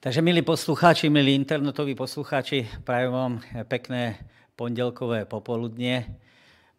[0.00, 3.34] Takže milí poslucháči, milí internetoví poslucháči, prajem vám
[3.68, 4.16] pekné
[4.56, 6.16] pondelkové popoludne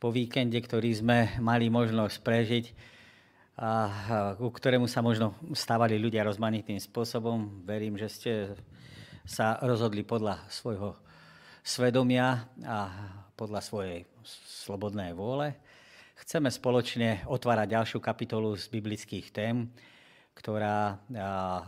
[0.01, 2.65] po víkende, ktorý sme mali možnosť prežiť
[3.61, 3.69] a
[4.41, 7.61] ku ktorému sa možno stávali ľudia rozmanitým spôsobom.
[7.61, 8.31] Verím, že ste
[9.21, 10.97] sa rozhodli podľa svojho
[11.61, 12.89] svedomia a
[13.37, 14.09] podľa svojej
[14.65, 15.61] slobodnej vôle.
[16.25, 19.69] Chceme spoločne otvárať ďalšiu kapitolu z biblických tém,
[20.31, 20.97] ktorá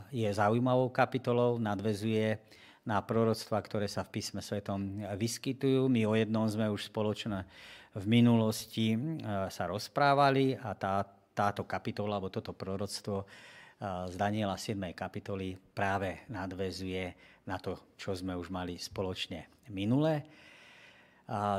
[0.09, 2.39] je zaujímavou kapitolou, nadvezuje
[2.83, 5.87] na proroctva, ktoré sa v písme svetom vyskytujú.
[5.87, 7.47] My o jednom sme už spoločne
[7.93, 8.97] v minulosti
[9.47, 13.23] sa rozprávali a tá, táto kapitola, alebo toto proroctvo
[13.83, 14.79] z Daniela 7.
[14.95, 17.15] kapitoly práve nadvezuje
[17.47, 20.23] na to, čo sme už mali spoločne minulé.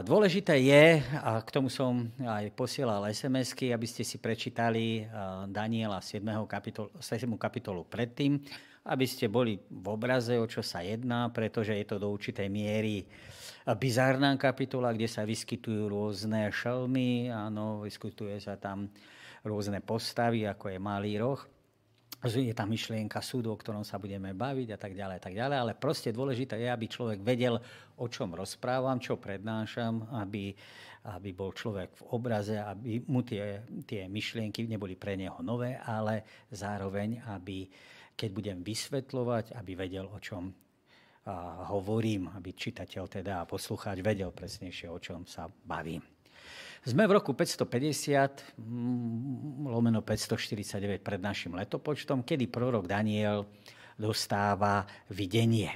[0.05, 5.09] Dôležité je, a k tomu som aj posielal SMS-ky, aby ste si prečítali
[5.49, 6.21] Daniela 7.
[6.45, 7.25] Kapitolu, 7.
[7.41, 8.45] kapitolu predtým,
[8.85, 13.09] aby ste boli v obraze, o čo sa jedná, pretože je to do určitej miery
[13.81, 18.93] bizárna kapitola, kde sa vyskytujú rôzne šelmy, áno, vyskytuje sa tam
[19.41, 21.41] rôzne postavy, ako je Malý roh
[22.33, 25.57] je tam myšlienka súdu, o ktorom sa budeme baviť a tak ďalej, a tak ďalej.
[25.61, 27.61] Ale proste dôležité je, aby človek vedel,
[28.01, 30.57] o čom rozprávam, čo prednášam, aby,
[31.13, 36.47] aby bol človek v obraze, aby mu tie, tie myšlienky neboli pre neho nové, ale
[36.49, 37.69] zároveň, aby
[38.17, 40.49] keď budem vysvetľovať, aby vedel, o čom
[41.25, 46.14] a hovorím, aby čitateľ teda a poslucháč vedel presnejšie, o čom sa bavím.
[46.85, 53.49] Sme v roku 550, mm, lomeno 549 pred našim letopočtom, kedy prorok Daniel
[53.97, 55.73] dostáva videnie.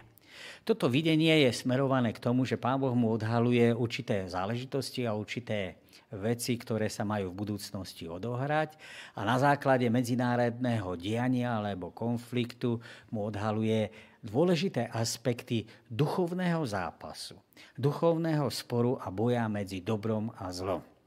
[0.69, 5.81] Toto videnie je smerované k tomu, že Pán Boh mu odhaluje určité záležitosti a určité
[6.13, 8.77] veci, ktoré sa majú v budúcnosti odohrať
[9.17, 13.89] a na základe medzinárodného diania alebo konfliktu mu odhaluje
[14.21, 17.41] dôležité aspekty duchovného zápasu,
[17.81, 20.98] duchovného sporu a boja medzi dobrom a zlom.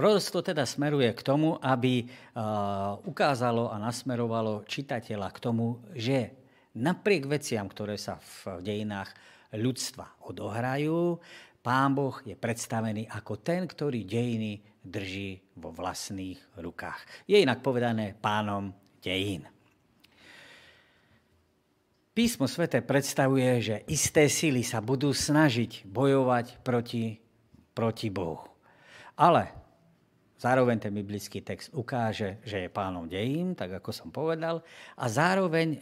[0.00, 2.08] Proroctvo teda smeruje k tomu, aby
[3.04, 6.32] ukázalo a nasmerovalo čitateľa k tomu, že
[6.72, 9.12] napriek veciam, ktoré sa v dejinách
[9.52, 11.20] ľudstva odohrajú,
[11.60, 17.28] Pán Boh je predstavený ako ten, ktorý dejiny drží vo vlastných rukách.
[17.28, 18.72] Je inak povedané pánom
[19.04, 19.44] dejín.
[22.16, 27.20] Písmo svete predstavuje, že isté síly sa budú snažiť bojovať proti,
[27.76, 28.48] proti Bohu.
[29.20, 29.59] Ale
[30.40, 34.64] Zároveň ten biblický text ukáže, že je pánom dejín, tak ako som povedal,
[34.96, 35.78] a zároveň e,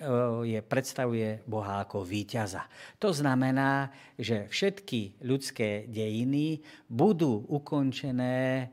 [0.50, 2.66] je, predstavuje Boha ako víťaza.
[2.98, 6.58] To znamená, že všetky ľudské dejiny
[6.91, 8.66] budú ukončené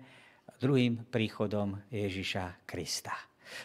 [0.58, 3.14] druhým príchodom Ježiša Krista.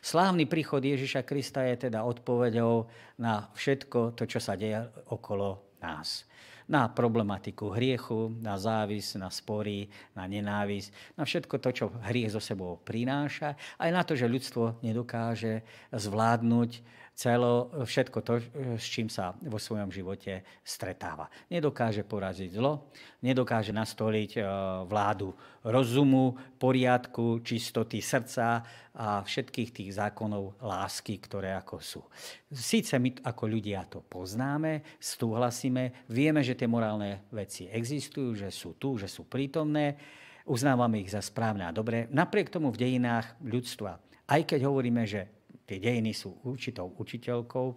[0.05, 2.85] Slávny príchod Ježiša Krista je teda odpovedou
[3.17, 4.77] na všetko to, čo sa deje
[5.09, 6.29] okolo nás
[6.71, 12.39] na problematiku hriechu, na závis, na spory, na nenávisť, na všetko to, čo hriech zo
[12.39, 18.35] sebou prináša, aj na to, že ľudstvo nedokáže zvládnuť celo, všetko to,
[18.81, 21.29] s čím sa vo svojom živote stretáva.
[21.53, 22.89] Nedokáže poraziť zlo,
[23.21, 24.41] nedokáže nastoliť e,
[24.89, 25.37] vládu
[25.69, 28.65] rozumu, poriadku, čistoty srdca
[28.97, 32.03] a všetkých tých zákonov lásky, ktoré ako sú.
[32.49, 38.81] Síce my ako ľudia to poznáme, súhlasíme, vieme, že tie morálne veci existujú, že sú
[38.81, 40.01] tu, že sú prítomné,
[40.49, 42.09] uznávame ich za správne a dobré.
[42.09, 45.40] Napriek tomu v dejinách ľudstva, aj keď hovoríme, že
[45.71, 47.69] tie dejiny sú určitou učiteľkou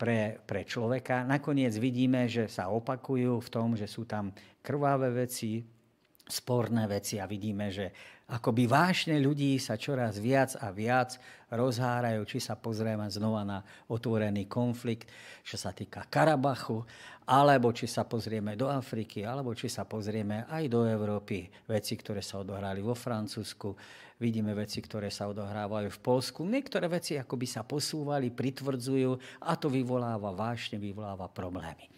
[0.00, 1.28] pre, pre človeka.
[1.28, 4.32] Nakoniec vidíme, že sa opakujú v tom, že sú tam
[4.64, 5.60] krvavé veci,
[6.26, 7.94] sporné veci a vidíme, že
[8.26, 11.14] akoby vášne ľudí sa čoraz viac a viac
[11.54, 15.06] rozhárajú, či sa pozrieme znova na otvorený konflikt,
[15.46, 16.82] čo sa týka Karabachu,
[17.30, 22.22] alebo či sa pozrieme do Afriky, alebo či sa pozrieme aj do Európy, veci, ktoré
[22.22, 23.74] sa odohrali vo Francúzsku,
[24.18, 26.42] vidíme veci, ktoré sa odohrávajú v Polsku.
[26.42, 31.95] Niektoré veci akoby sa posúvali, pritvrdzujú a to vyvoláva vášne, vyvoláva problémy.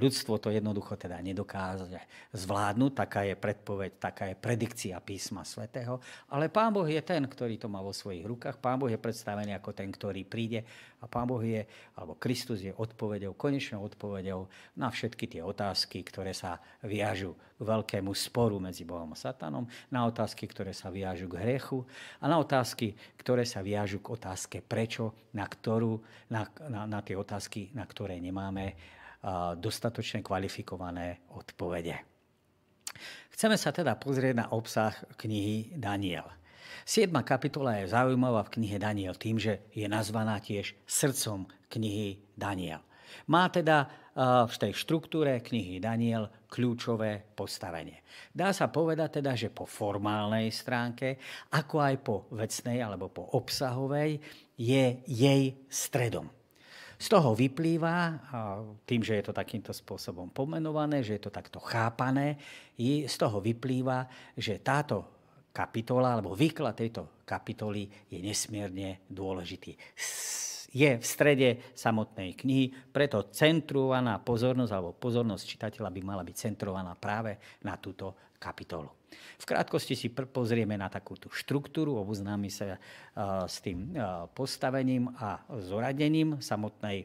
[0.00, 2.00] Ľudstvo to jednoducho teda nedokáže
[2.32, 6.00] zvládnuť, taká je predpoveď, taká je predikcia písma svätého,
[6.32, 9.52] ale Pán Boh je ten, ktorý to má vo svojich rukách, Pán Boh je predstavený
[9.60, 10.64] ako ten, ktorý príde.
[11.00, 11.64] A Pán Boh je,
[11.96, 18.12] alebo Kristus je odpovedou, konečnou odpovedou na všetky tie otázky, ktoré sa viažu k veľkému
[18.16, 21.84] sporu medzi Bohom a Satanom, na otázky, ktoré sa viažu k hrechu
[22.20, 26.00] a na otázky, ktoré sa viažu k otázke prečo, na, ktorú,
[26.32, 28.76] na, na, na tie otázky, na ktoré nemáme
[29.60, 31.96] dostatočne kvalifikované odpovede.
[33.36, 36.28] Chceme sa teda pozrieť na obsah knihy Daniel.
[36.84, 42.80] Siedma kapitola je zaujímavá v knihe Daniel tým, že je nazvaná tiež srdcom knihy Daniel.
[43.28, 43.90] Má teda
[44.46, 48.02] v tej štruktúre knihy Daniel kľúčové postavenie.
[48.34, 51.18] Dá sa povedať teda, že po formálnej stránke,
[51.54, 54.18] ako aj po vecnej alebo po obsahovej,
[54.58, 56.26] je jej stredom.
[57.00, 58.20] Z toho vyplýva,
[58.84, 62.36] tým, že je to takýmto spôsobom pomenované, že je to takto chápané,
[62.76, 64.04] z toho vyplýva,
[64.36, 65.08] že táto
[65.48, 69.80] kapitola alebo výklad tejto kapitoly je nesmierne dôležitý.
[70.70, 76.94] Je v strede samotnej knihy, preto centrovaná pozornosť alebo pozornosť čitateľa by mala byť centrovaná
[76.94, 78.88] práve na túto kapitolu.
[79.36, 82.80] V krátkosti si pozrieme na takúto štruktúru, oboznámi sa
[83.44, 83.92] s tým
[84.32, 87.04] postavením a zoradením samotnej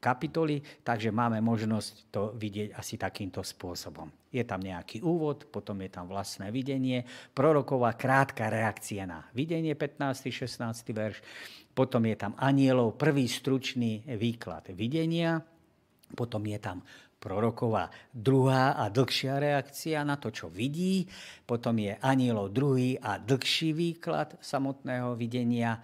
[0.00, 4.08] kapitoly, takže máme možnosť to vidieť asi takýmto spôsobom.
[4.32, 7.04] Je tam nejaký úvod, potom je tam vlastné videnie,
[7.36, 10.32] proroková krátka reakcia na videnie, 15.
[10.32, 10.96] 16.
[10.96, 11.20] verš,
[11.76, 15.44] potom je tam anielov prvý stručný výklad videnia,
[16.16, 16.80] potom je tam
[17.20, 21.04] proroková druhá a dlhšia reakcia na to, čo vidí.
[21.44, 25.76] Potom je anielov druhý a dlhší výklad samotného videnia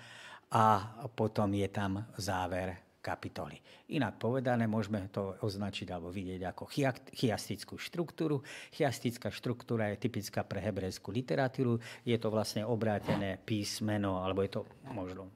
[0.49, 3.55] a potom je tam záver kapitoly.
[3.95, 6.67] Inak povedané, môžeme to označiť alebo vidieť ako
[7.15, 8.43] chiastickú štruktúru.
[8.75, 11.79] Chiastická štruktúra je typická pre hebrejskú literatúru.
[12.03, 15.31] Je to vlastne obrátené písmeno, alebo je to možno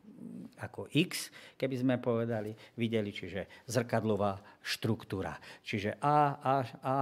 [0.60, 5.40] ako X, keby sme povedali, videli, čiže zrkadlová štruktúra.
[5.64, 6.98] Čiže A, A, A,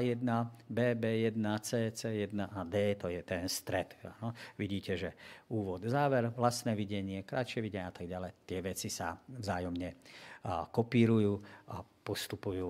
[0.00, 0.24] A1,
[0.64, 3.96] B, B1, C, C1 a D, to je ten stred.
[4.24, 5.10] No, vidíte, že
[5.52, 9.92] úvod, záver, vlastné videnie, kratšie videnie a tak ďalej, tie veci sa vzájomne
[10.72, 11.38] kopírujú
[11.70, 12.66] a postupujú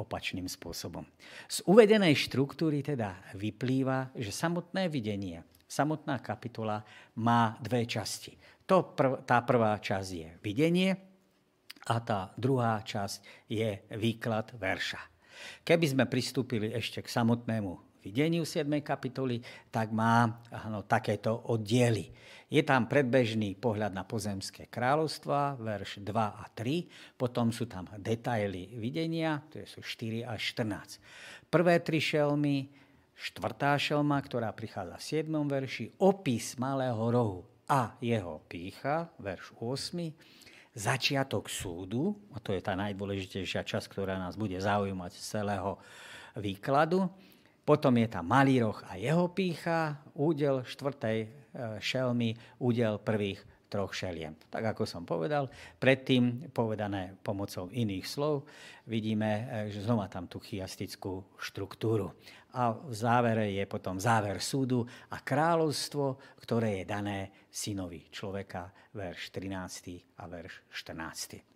[0.00, 1.04] opačným spôsobom.
[1.44, 6.80] Z uvedenej štruktúry teda vyplýva, že samotné videnie, samotná kapitola
[7.20, 8.32] má dve časti.
[8.70, 10.94] To prv, tá prvá časť je videnie
[11.90, 15.02] a tá druhá časť je výklad verša.
[15.66, 18.70] Keby sme pristúpili ešte k samotnému videniu 7.
[18.78, 19.42] kapitoly,
[19.74, 22.14] tak má ano, takéto oddiely.
[22.46, 28.70] Je tam predbežný pohľad na pozemské kráľovstva, verš 2 a 3, potom sú tam detaily
[28.78, 31.50] videnia, to sú 4 až 14.
[31.50, 32.70] Prvé tri šelmy,
[33.18, 35.50] štvrtá šelma, ktorá prichádza v 7.
[35.58, 40.10] verši, opis malého rohu a jeho pícha, verš 8,
[40.74, 45.78] začiatok súdu, a to je tá najdôležitejšia časť, ktorá nás bude zaujímať z celého
[46.34, 47.06] výkladu.
[47.62, 51.28] Potom je tam malý roh a jeho pícha, údel štvrtej e,
[51.78, 53.38] šelmy, údel prvých
[53.70, 54.34] troch šeliem.
[54.50, 55.46] Tak ako som povedal,
[55.78, 58.44] predtým povedané pomocou iných slov,
[58.90, 62.10] vidíme, e, že znova tam tú chiastickú štruktúru
[62.50, 64.82] a v závere je potom záver súdu
[65.14, 71.46] a kráľovstvo, ktoré je dané synovi človeka, verš 13 a verš 14.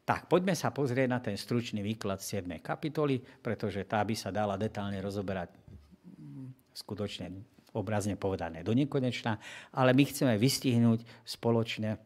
[0.00, 2.48] Tak, poďme sa pozrieť na ten stručný výklad 7.
[2.64, 7.28] kapitoly, pretože tá by sa dala detálne rozoberať mm, skutočne
[7.76, 9.38] obrazne povedané do nekonečna,
[9.74, 11.98] ale my chceme vystihnúť spoločne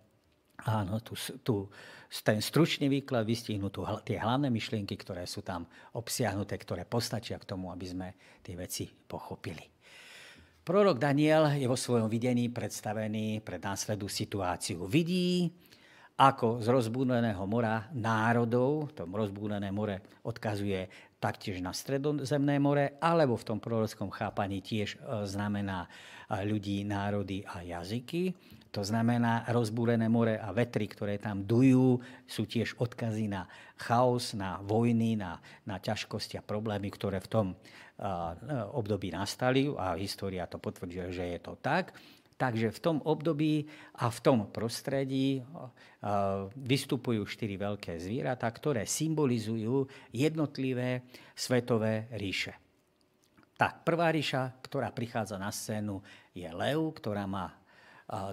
[0.64, 1.54] áno, tú, tú
[2.22, 5.66] ten stručný výklad vystihnú tu tie hlavné myšlienky, ktoré sú tam
[5.98, 8.08] obsiahnuté, ktoré postačia k tomu, aby sme
[8.38, 9.66] tie veci pochopili.
[10.64, 14.86] Prorok Daniel je vo svojom videní predstavený pred následu situáciu.
[14.86, 15.50] Vidí,
[16.14, 20.86] ako z rozbúdeného mora národov, to rozbúdené more odkazuje
[21.24, 25.88] taktiež na stredozemné more, alebo v tom prorockom chápaní tiež e, znamená
[26.28, 28.36] e, ľudí, národy a jazyky.
[28.76, 34.58] To znamená, rozbúrené more a vetry, ktoré tam dujú, sú tiež odkazy na chaos, na
[34.60, 38.34] vojny, na, na ťažkosti a problémy, ktoré v tom uh,
[38.74, 41.94] období nastali a história to potvrduje, že je to tak.
[42.44, 43.64] Takže v tom období
[44.04, 52.52] a v tom prostredí uh, vystupujú štyri veľké zvieratá, ktoré symbolizujú jednotlivé svetové ríše.
[53.56, 56.04] Tak, prvá ríša, ktorá prichádza na scénu,
[56.36, 57.64] je lev, ktorá má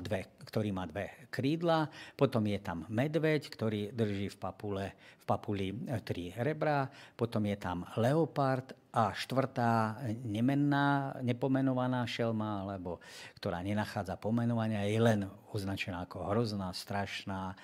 [0.03, 1.87] dve, ktorý má dve krídla.
[2.19, 6.91] Potom je tam medveď, ktorý drží v, papule, v papuli e, tri rebra.
[7.15, 12.99] Potom je tam leopard a štvrtá nemenná, nepomenovaná šelma, alebo
[13.39, 15.19] ktorá nenachádza pomenovania, je len
[15.55, 17.55] označená ako hrozná, strašná.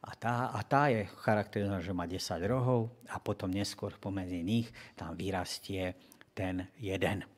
[0.00, 4.72] A tá, a tá je charakterizovaná, že má 10 rohov a potom neskôr pomedzi nich
[4.96, 5.92] tam vyrastie
[6.32, 7.28] ten jeden.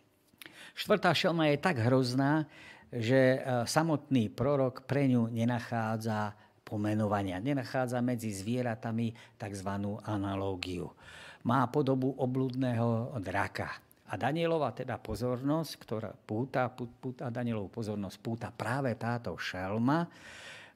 [0.79, 2.47] Štvrtá šelma je tak hrozná,
[2.93, 9.71] že e, samotný prorok pre ňu nenachádza pomenovania, nenachádza medzi zvieratami tzv.
[10.07, 10.95] analógiu.
[11.43, 13.75] Má podobu obludného draka
[14.13, 20.05] A Danielova teda pozornosť, ktorá púta, púta Danielovú pozornosť púta práve táto šelma,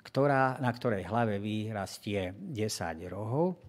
[0.00, 3.60] ktorá, na ktorej hlave vyrastie 10 rohov.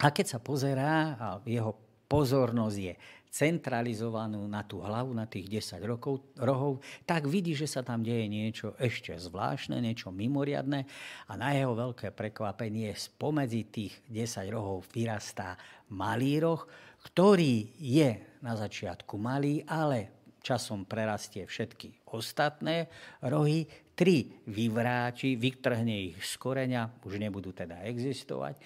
[0.00, 1.76] A keď sa pozerá, a jeho
[2.08, 2.94] pozornosť je
[3.34, 8.30] centralizovanú na tú hlavu, na tých 10 rokov, rohov, tak vidí, že sa tam deje
[8.30, 10.86] niečo ešte zvláštne, niečo mimoriadne
[11.26, 15.58] a na jeho veľké prekvapenie spomedzi tých 10 rohov vyrastá
[15.94, 16.66] malý roh,
[17.06, 22.90] ktorý je na začiatku malý, ale časom prerastie všetky ostatné
[23.24, 28.58] rohy, tri vyvráči, vytrhne ich z koreňa, už nebudú teda existovať.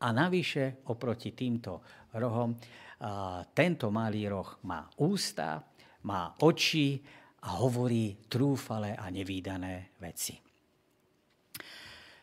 [0.00, 1.84] A navyše oproti týmto
[2.16, 2.56] rohom
[3.52, 5.60] tento malý roh má ústa,
[6.08, 6.96] má oči
[7.44, 10.49] a hovorí trúfale a nevýdané veci.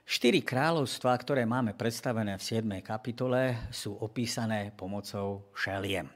[0.08, 2.64] Štyri kráľovstvá, ktoré máme predstavené v 7.
[2.80, 6.08] kapitole, sú opísané pomocou šeliem.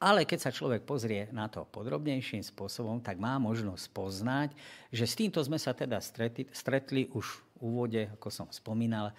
[0.00, 4.56] Ale keď sa človek pozrie na to podrobnejším spôsobom, tak má možnosť poznať,
[4.88, 9.12] že s týmto sme sa teda stretli, stretli už v úvode, ako som spomínal,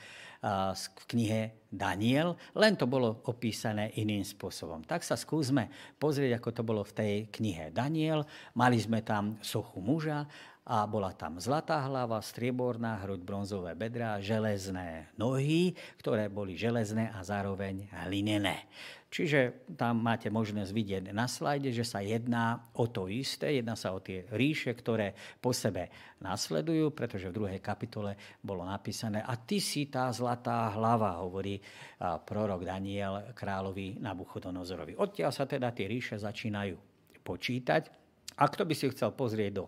[0.73, 4.87] v knihe Daniel, len to bolo opísané iným spôsobom.
[4.87, 8.23] Tak sa skúsme pozrieť, ako to bolo v tej knihe Daniel.
[8.55, 10.25] Mali sme tam sochu muža
[10.69, 17.25] a bola tam zlatá hlava, strieborná hruď, bronzové bedrá, železné nohy, ktoré boli železné a
[17.25, 18.69] zároveň hlinené.
[19.09, 23.97] Čiže tam máte možnosť vidieť na slajde, že sa jedná o to isté, jedná sa
[23.97, 25.89] o tie ríše, ktoré po sebe
[26.21, 28.13] nasledujú, pretože v druhej kapitole
[28.45, 31.57] bolo napísané a ty si tá zlatá hlava, hovorí
[31.97, 34.93] prorok Daniel kráľovi Nabuchodonozorovi.
[34.93, 36.77] Odtiaľ sa teda tie ríše začínajú
[37.25, 37.89] počítať.
[38.37, 39.65] A kto by si chcel pozrieť do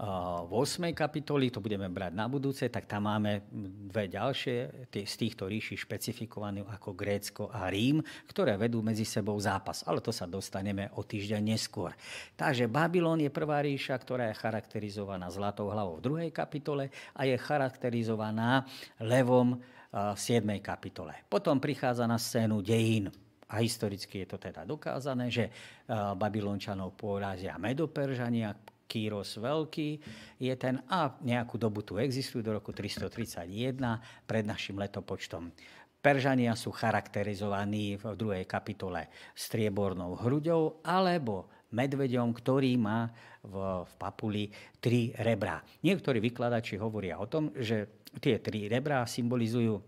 [0.00, 0.96] v 8.
[0.96, 3.44] kapitoli, to budeme brať na budúce, tak tam máme
[3.84, 9.84] dve ďalšie z týchto ríši špecifikované ako Grécko a Rím, ktoré vedú medzi sebou zápas.
[9.84, 11.92] Ale to sa dostaneme o týždeň neskôr.
[12.32, 17.36] Takže Babylon je prvá ríša, ktorá je charakterizovaná zlatou hlavou v druhej kapitole a je
[17.36, 18.64] charakterizovaná
[19.04, 19.60] levom
[19.92, 20.48] v 7.
[20.64, 21.12] kapitole.
[21.28, 23.12] Potom prichádza na scénu dejín
[23.52, 25.52] a historicky je to teda dokázané, že
[25.90, 28.56] Babylončanov porazia Medoperžania,
[28.90, 30.02] Kýros Veľký
[30.42, 33.46] je ten a nejakú dobu tu existujú do roku 331
[34.26, 35.54] pred našim letopočtom.
[36.00, 39.06] Peržania sú charakterizovaní v druhej kapitole
[39.36, 43.06] striebornou hruďou alebo medveďom, ktorý má
[43.46, 44.50] v, v papuli
[44.82, 45.62] tri rebrá.
[45.86, 49.78] Niektorí vykladači hovoria o tom, že tie tri rebrá symbolizujú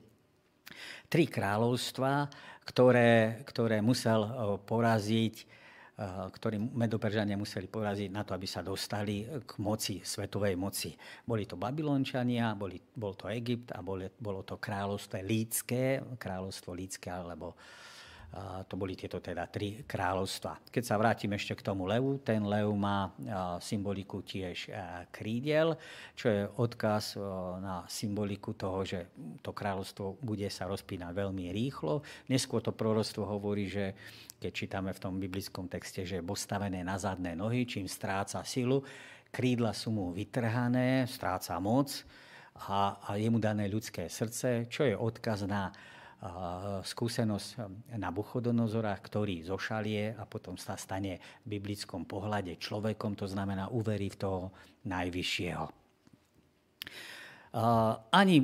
[1.10, 2.30] tri kráľovstva,
[2.68, 4.24] ktoré, ktoré musel
[4.62, 5.61] poraziť
[6.32, 10.90] ktorí Medoperžania museli poraziť na to, aby sa dostali k moci, svetovej moci.
[11.22, 17.08] Boli to Babylončania, boli, bol to Egypt a boli, bolo to kráľovstvo Lícké, kráľovstvo Lícké
[17.08, 17.54] alebo
[18.64, 20.72] to boli tieto teda tri kráľovstva.
[20.72, 23.12] Keď sa vrátim ešte k tomu levu, ten lev má
[23.60, 24.72] symboliku tiež
[25.12, 25.76] krídel,
[26.16, 27.20] čo je odkaz
[27.60, 29.12] na symboliku toho, že
[29.44, 32.00] to kráľovstvo bude sa rozpínať veľmi rýchlo.
[32.32, 33.92] Neskôr to proroctvo hovorí, že
[34.40, 38.80] keď čítame v tom biblickom texte, že je postavené na zadné nohy, čím stráca silu,
[39.28, 41.92] krídla sú mu vytrhané, stráca moc
[42.64, 45.68] a, a je mu dané ľudské srdce, čo je odkaz na
[46.86, 47.48] skúsenosť
[47.98, 54.20] Nabuchodonozora, ktorý zošalie a potom sa stane v biblickom pohľade človekom, to znamená uverí v
[54.22, 54.54] toho
[54.86, 55.66] najvyššieho.
[58.14, 58.40] Ani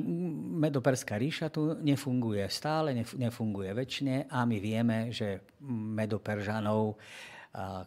[0.59, 6.99] Medoperská ríša tu nefunguje stále, nefunguje väčšine a my vieme, že Medoperžanov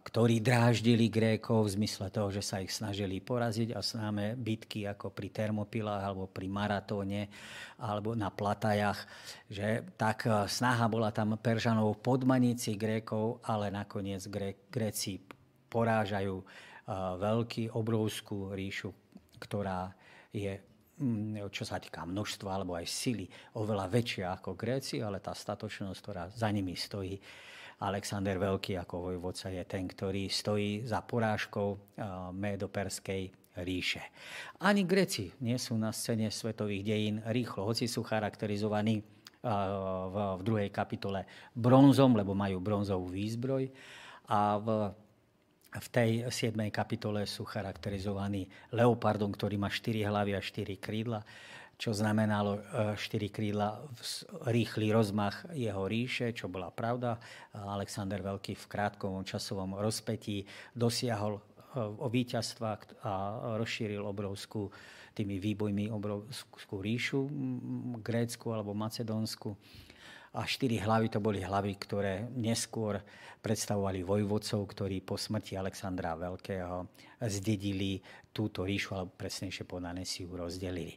[0.02, 5.14] ktorí dráždili Grékov v zmysle toho, že sa ich snažili poraziť a známe bitky ako
[5.14, 7.30] pri Termopilách alebo pri Maratóne
[7.78, 9.06] alebo na Platajach,
[9.46, 14.26] že tak snaha bola tam Peržanov podmaniť Grékov, ale nakoniec
[14.66, 15.22] Gréci
[15.70, 16.42] porážajú
[17.22, 18.90] veľký, obrovskú ríšu,
[19.38, 19.94] ktorá
[20.34, 20.58] je
[20.98, 25.98] mm, čo sa týka množstva alebo aj sily, oveľa väčšia ako Gréci, ale tá statočnosť,
[26.02, 27.14] ktorá za nimi stojí,
[27.82, 31.98] Alexander Veľký ako vojvodca je ten, ktorý stojí za porážkou
[32.30, 33.22] Médoperskej
[33.66, 34.02] ríše.
[34.62, 39.02] Ani Greci nie sú na scéne svetových dejín rýchlo, hoci sú charakterizovaní
[39.42, 43.66] v, v druhej kapitole bronzom, lebo majú bronzovú výzbroj.
[44.30, 44.68] A v,
[45.74, 46.54] v tej 7.
[46.70, 51.20] kapitole sú charakterizovaní leopardom, ktorý má 4 hlavy a 4 krídla
[51.82, 53.82] čo znamenalo e, štyri krídla,
[54.46, 57.18] rýchly rozmach jeho ríše, čo bola pravda.
[57.50, 60.46] Alexander Veľký v krátkom časovom rozpetí
[60.78, 61.42] dosiahol e,
[61.82, 63.12] o víťazstva a
[63.58, 64.70] rozšíril obrovskú
[65.12, 67.26] tými výbojmi obrovskú ríšu,
[67.98, 69.50] grécku alebo macedónsku.
[70.32, 72.96] a štyri hlavy to boli hlavy, ktoré neskôr
[73.44, 76.88] predstavovali vojvodcov, ktorí po smrti Alexandra Veľkého
[77.28, 78.00] zdedili
[78.32, 80.96] túto ríšu, alebo presnejšie povedané si ju rozdelili.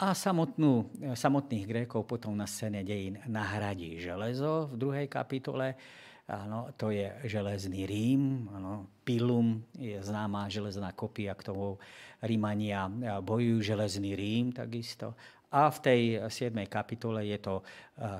[0.00, 5.76] A samotnú, samotných Grékov potom na scéne dejín nahradí železo v druhej kapitole.
[6.24, 11.76] Áno, to je železný Rím, áno, Pilum je známa železná kopia, k tomu
[12.24, 12.88] Rímania
[13.20, 15.12] bojujú, železný Rím takisto.
[15.52, 16.00] A v tej
[16.32, 16.56] 7.
[16.64, 17.60] kapitole je to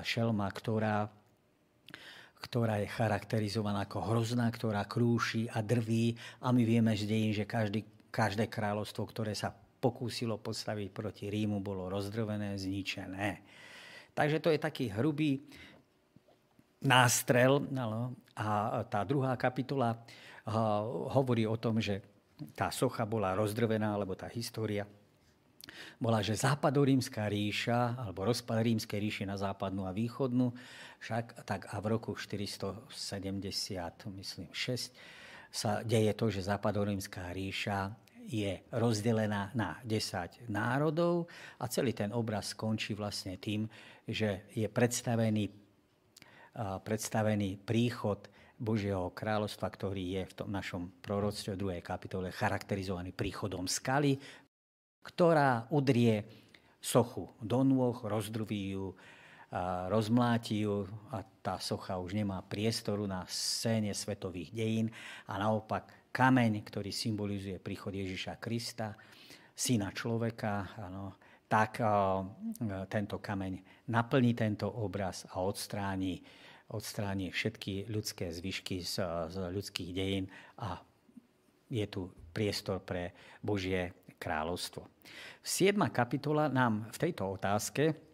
[0.05, 1.09] šelma, ktorá,
[2.45, 6.13] ktorá je charakterizovaná ako hrozná, ktorá krúši a drví.
[6.45, 9.49] A my vieme z dejín, že každý, každé kráľovstvo, ktoré sa
[9.81, 13.41] pokúsilo postaviť proti Rímu, bolo rozdrvené, zničené.
[14.13, 15.41] Takže to je taký hrubý
[16.85, 17.65] nástrel.
[18.37, 19.97] A tá druhá kapitola
[21.09, 22.05] hovorí o tom, že
[22.53, 24.85] tá socha bola rozdrvená, alebo tá história
[26.01, 30.53] bola, že západorímska ríša, alebo rozpad rímskej ríše na západnú a východnú,
[31.01, 32.89] však tak a v roku 470,
[34.17, 37.93] myslím 6, sa deje to, že západorímska ríša
[38.31, 41.27] je rozdelená na 10 národov
[41.59, 43.67] a celý ten obraz skončí vlastne tým,
[44.07, 45.51] že je predstavený,
[46.87, 51.83] predstavený príchod Božieho kráľovstva, ktorý je v tom našom proroctve 2.
[51.83, 54.15] kapitole charakterizovaný príchodom skaly,
[55.03, 56.23] ktorá udrie
[56.79, 58.93] sochu do nôh, rozdrví ju,
[59.91, 64.87] rozmláti ju a tá socha už nemá priestoru na scéne svetových dejín
[65.27, 68.93] a naopak kameň, ktorý symbolizuje príchod Ježiša Krista,
[69.55, 71.15] syna človeka, ano,
[71.47, 71.83] tak
[72.87, 76.23] tento kameň naplní tento obraz a odstráni,
[76.71, 80.31] odstráni všetky ľudské zvyšky z, z ľudských dejín
[80.63, 80.79] a
[81.67, 83.11] je tu priestor pre
[83.43, 84.87] Božie kráľovstvo.
[85.43, 85.75] 7.
[85.91, 88.10] kapitola nám v tejto otázke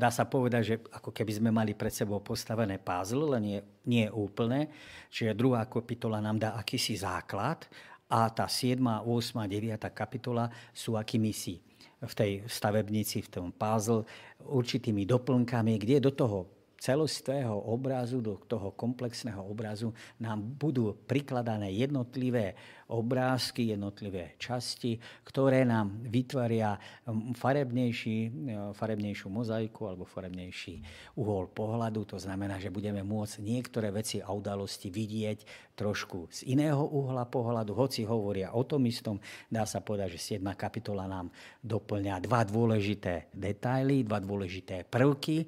[0.00, 4.08] dá sa povedať, že ako keby sme mali pred sebou postavené puzzle, len nie, nie
[4.08, 4.72] je úplné.
[5.12, 7.68] Čiže druhá kapitola nám dá akýsi základ
[8.08, 9.76] a tá 7., 8., 9.
[9.92, 11.60] kapitola sú akýmisi
[12.00, 14.08] v tej stavebnici, v tom puzzle,
[14.40, 19.90] určitými doplnkami, kde do toho celostvého obrazu, do toho komplexného obrazu
[20.22, 22.54] nám budú prikladané jednotlivé
[22.88, 28.32] obrázky, jednotlivé časti, ktoré nám vytvoria um, farebnejší, uh,
[28.72, 30.80] farebnejšiu mozaiku alebo farebnejší
[31.18, 32.14] uhol pohľadu.
[32.14, 37.74] To znamená, že budeme môcť niektoré veci a udalosti vidieť trošku z iného uhla pohľadu,
[37.74, 39.18] hoci hovoria o tom istom.
[39.50, 40.46] Dá sa povedať, že 7.
[40.54, 41.28] kapitola nám
[41.60, 45.44] doplňa dva dôležité detaily, dva dôležité prvky,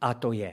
[0.00, 0.52] a to je,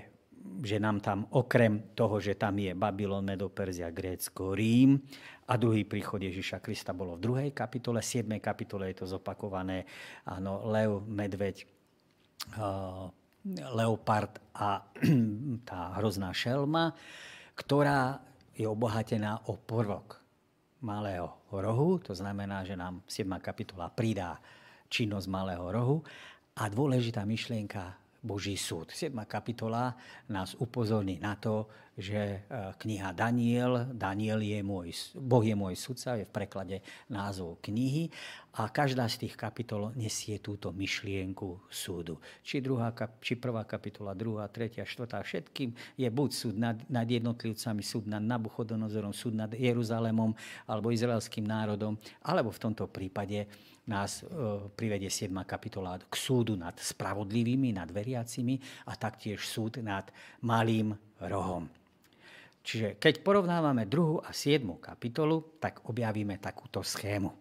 [0.64, 5.00] že nám tam okrem toho, že tam je Babylon, Medo, Perzia, Grécko, Rím
[5.48, 8.40] a druhý príchod Ježiša Krista bolo v druhej kapitole, v 7.
[8.40, 9.88] kapitole je to zopakované,
[10.28, 11.68] áno, Lev, Medveď,
[12.60, 13.08] uh,
[13.76, 14.88] Leopard a
[15.70, 16.96] tá hrozná šelma,
[17.60, 18.24] ktorá
[18.56, 20.24] je obohatená o prvok
[20.84, 23.28] malého rohu, to znamená, že nám 7.
[23.40, 24.40] kapitola pridá
[24.92, 25.98] činnosť malého rohu
[26.60, 28.92] a dôležitá myšlienka Boží súd.
[28.92, 29.20] 7.
[29.26, 29.98] kapitola
[30.30, 32.38] nás upozorní na to, že e,
[32.74, 38.10] kniha Daniel, Daniel je môj, Boh je môj sudca, je v preklade názov knihy
[38.58, 42.18] a každá z tých kapitol nesie túto myšlienku súdu.
[42.42, 42.90] Či, druhá,
[43.22, 48.26] či prvá kapitola, druhá, tretia, štvrtá, všetkým je buď súd nad, nad jednotlivcami, súd nad
[48.26, 50.34] Nabuchodonozorom, súd nad Jeruzalémom
[50.66, 51.94] alebo izraelským národom,
[52.26, 53.46] alebo v tomto prípade
[53.86, 54.30] nás e,
[54.74, 55.30] privedie 7.
[55.46, 58.58] kapitola k súdu nad spravodlivými, nad veriacimi
[58.90, 60.10] a taktiež súd nad
[60.42, 61.83] malým rohom.
[62.64, 64.80] Čiže keď porovnávame druhú a 7.
[64.80, 67.36] kapitolu, tak objavíme takúto schému.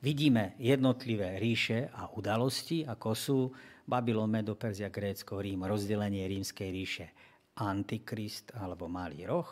[0.00, 3.38] Vidíme jednotlivé ríše a udalosti, ako sú
[3.84, 7.06] Babylon, Medo, Perzia, Grécko, Rím, rozdelenie rímskej ríše,
[7.56, 9.48] Antikrist alebo Malý roh,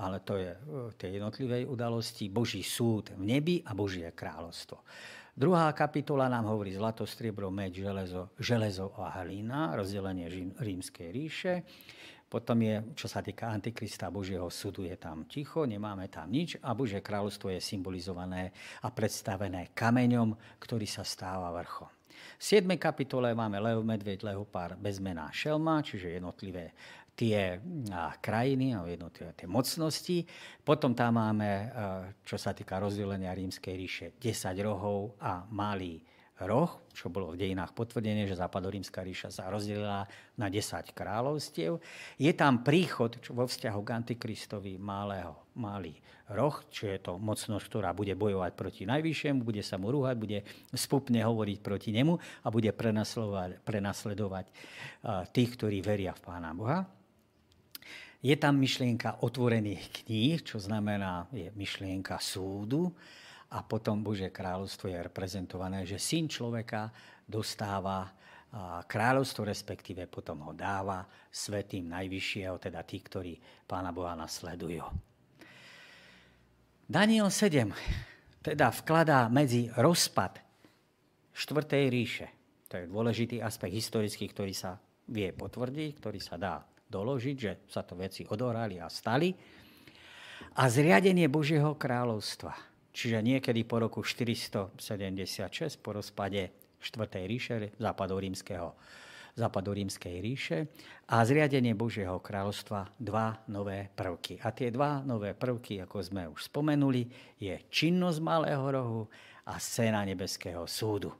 [0.00, 0.58] ale to je e,
[0.96, 4.80] tie jednotlivé udalosti, Boží súd v nebi a Božie kráľovstvo.
[5.32, 11.52] Druhá kapitola nám hovorí zlato, striebro, meď, železo, železo a hlina, rozdelenie rímskej ríše.
[12.32, 16.72] Potom je, čo sa týka Antikrista Božieho súdu, je tam ticho, nemáme tam nič a
[16.72, 21.92] Božie kráľovstvo je symbolizované a predstavené kameňom, ktorý sa stáva vrchom.
[22.40, 22.64] V 7.
[22.80, 26.72] kapitole máme lev, medveď, leopár, bezmená šelma, čiže jednotlivé
[27.12, 27.60] tie
[28.24, 30.24] krajiny jednotlivé tie mocnosti.
[30.64, 31.68] Potom tam máme,
[32.24, 36.00] čo sa týka rozdelenia rímskej ríše, 10 rohov a malý
[36.44, 40.04] roh, čo bolo v dejinách potvrdené, že západorímska ríša sa rozdelila
[40.36, 41.80] na 10 kráľovstiev.
[42.18, 45.96] Je tam príchod vo vzťahu k Antikristovi malého, malý
[46.32, 50.38] roh, čo je to mocnosť, ktorá bude bojovať proti najvyššiemu, bude sa mu rúhať, bude
[50.72, 54.46] spupne hovoriť proti nemu a bude prenasledovať, prenasledovať
[55.32, 56.88] tých, ktorí veria v Pána Boha.
[58.22, 62.94] Je tam myšlienka otvorených kníh, čo znamená je myšlienka súdu
[63.52, 66.88] a potom Božie kráľovstvo je reprezentované, že syn človeka
[67.28, 68.08] dostáva
[68.88, 73.32] kráľovstvo, respektíve potom ho dáva svetým najvyššieho, teda tí, ktorí
[73.64, 74.84] pána Boha nasledujú.
[76.88, 77.72] Daniel 7
[78.42, 80.42] teda vkladá medzi rozpad
[81.32, 82.28] štvrtej ríše.
[82.68, 84.76] To je dôležitý aspekt historický, ktorý sa
[85.08, 86.60] vie potvrdiť, ktorý sa dá
[86.90, 89.32] doložiť, že sa to veci odohrali a stali.
[90.58, 94.76] A zriadenie Božieho kráľovstva čiže niekedy po roku 476,
[95.80, 97.08] po rozpade 4.
[97.26, 98.68] ríše západorímskeho
[99.32, 100.58] západorímskej ríše
[101.08, 104.36] a zriadenie Božieho kráľovstva dva nové prvky.
[104.44, 107.08] A tie dva nové prvky, ako sme už spomenuli,
[107.40, 109.02] je činnosť Malého rohu
[109.48, 111.16] a scéna nebeského súdu.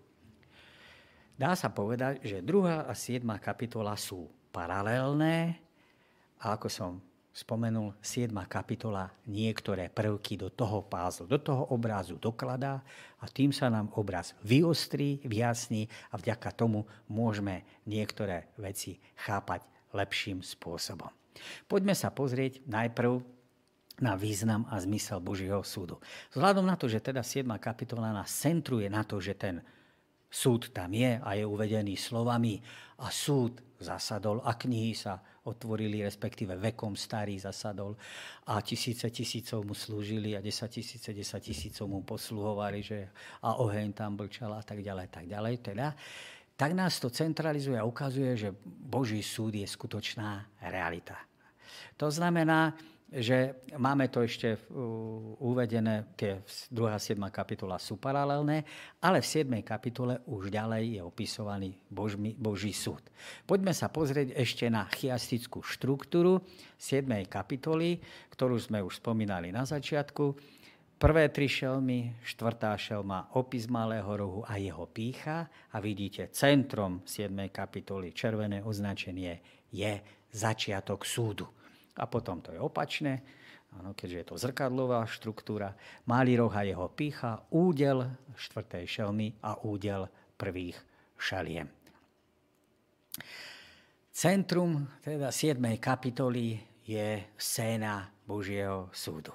[1.33, 5.57] Dá sa povedať, že druhá a siedma kapitola sú paralelné
[6.45, 6.93] a ako som
[7.33, 8.29] spomenul, 7.
[8.45, 12.85] kapitola niektoré prvky do toho pázlu, do toho obrazu dokladá
[13.19, 19.65] a tým sa nám obraz vyostrí, vyjasní a vďaka tomu môžeme niektoré veci chápať
[19.97, 21.09] lepším spôsobom.
[21.65, 23.25] Poďme sa pozrieť najprv
[24.05, 26.01] na význam a zmysel Božieho súdu.
[26.37, 27.49] Vzhľadom na to, že teda 7.
[27.57, 29.65] kapitola nás centruje na to, že ten
[30.33, 32.61] súd tam je a je uvedený slovami
[33.01, 37.99] a súd zasadol a knihy sa otvorili, respektíve vekom starý zasadol
[38.47, 43.11] a tisíce tisícov mu slúžili a desať tisíce, desať tisícov mu posluhovali, že
[43.43, 45.55] a oheň tam blčal a tak ďalej, tak ďalej.
[45.59, 45.93] Teda,
[46.55, 51.19] tak nás to centralizuje a ukazuje, že Boží súd je skutočná realita.
[51.99, 52.75] To znamená,
[53.13, 54.57] že máme to ešte
[55.45, 56.41] uvedené, tie
[56.73, 56.73] 2.
[56.89, 57.21] a 7.
[57.29, 58.65] kapitola sú paralelné,
[59.05, 59.53] ale v 7.
[59.61, 63.05] kapitole už ďalej je opisovaný Boží, Boží súd.
[63.45, 66.41] Poďme sa pozrieť ešte na chiastickú štruktúru
[66.81, 67.05] 7.
[67.29, 68.01] kapitoly,
[68.33, 70.33] ktorú sme už spomínali na začiatku.
[70.97, 75.53] Prvé tri šelmy, štvrtá šelma, opis malého rohu a jeho pícha.
[75.75, 77.29] A vidíte, centrom 7.
[77.53, 80.01] kapitoly, červené označenie, je
[80.33, 81.45] začiatok súdu.
[81.97, 83.21] A potom to je opačné,
[83.77, 85.77] áno, keďže je to zrkadlová štruktúra.
[86.09, 90.09] Malý roh a jeho pícha, údel štvrtej šelmy a údel
[90.41, 90.77] prvých
[91.21, 91.69] šaliem.
[94.13, 95.57] Centrum teda 7.
[95.81, 99.33] kapitoly je scéna Božieho súdu.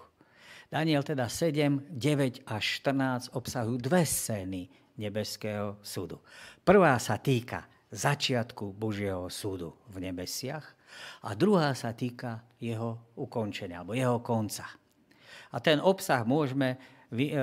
[0.69, 4.67] Daniel teda 7, 9 až 14 obsahujú dve scény
[4.99, 6.21] nebeského súdu.
[6.61, 10.76] Prvá sa týka začiatku Božieho súdu v nebesiach
[11.25, 14.65] a druhá sa týka jeho ukončenia, alebo jeho konca.
[15.51, 16.75] A ten obsah môžeme,
[17.11, 17.39] e,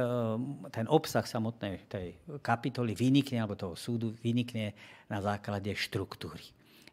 [0.69, 4.77] ten obsah samotnej tej kapitoly vynikne, alebo toho súdu vynikne
[5.09, 6.45] na základe štruktúry.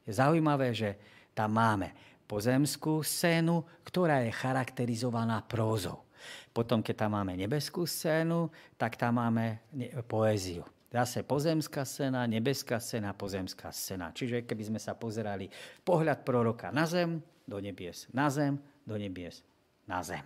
[0.08, 0.98] Je zaujímavé, že
[1.36, 1.94] tam máme
[2.26, 6.08] pozemskú scénu, ktorá je charakterizovaná prózou.
[6.56, 8.48] Potom, keď tam máme nebeskú scénu,
[8.80, 9.60] tak tam máme
[10.08, 10.64] poéziu.
[10.92, 14.12] Zase pozemská scéna, nebeská scéna, pozemská scéna.
[14.12, 15.48] Čiže keby sme sa pozerali
[15.88, 19.40] pohľad proroka na zem, do nebies, na zem, do nebies,
[19.88, 20.24] na zem.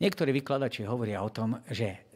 [0.00, 2.08] Niektorí vykladači hovoria o tom, že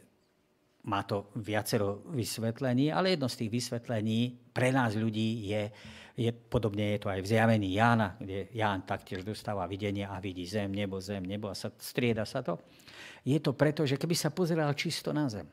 [0.89, 4.19] má to viacero vysvetlení, ale jedno z tých vysvetlení
[4.51, 5.71] pre nás ľudí je,
[6.17, 10.43] je podobne je to aj v zjavení Jána, kde Ján taktiež dostáva videnie a vidí
[10.43, 12.59] zem, nebo, zem, nebo a sa, strieda sa to.
[13.23, 15.47] Je to preto, že keby sa pozeral čisto na zem,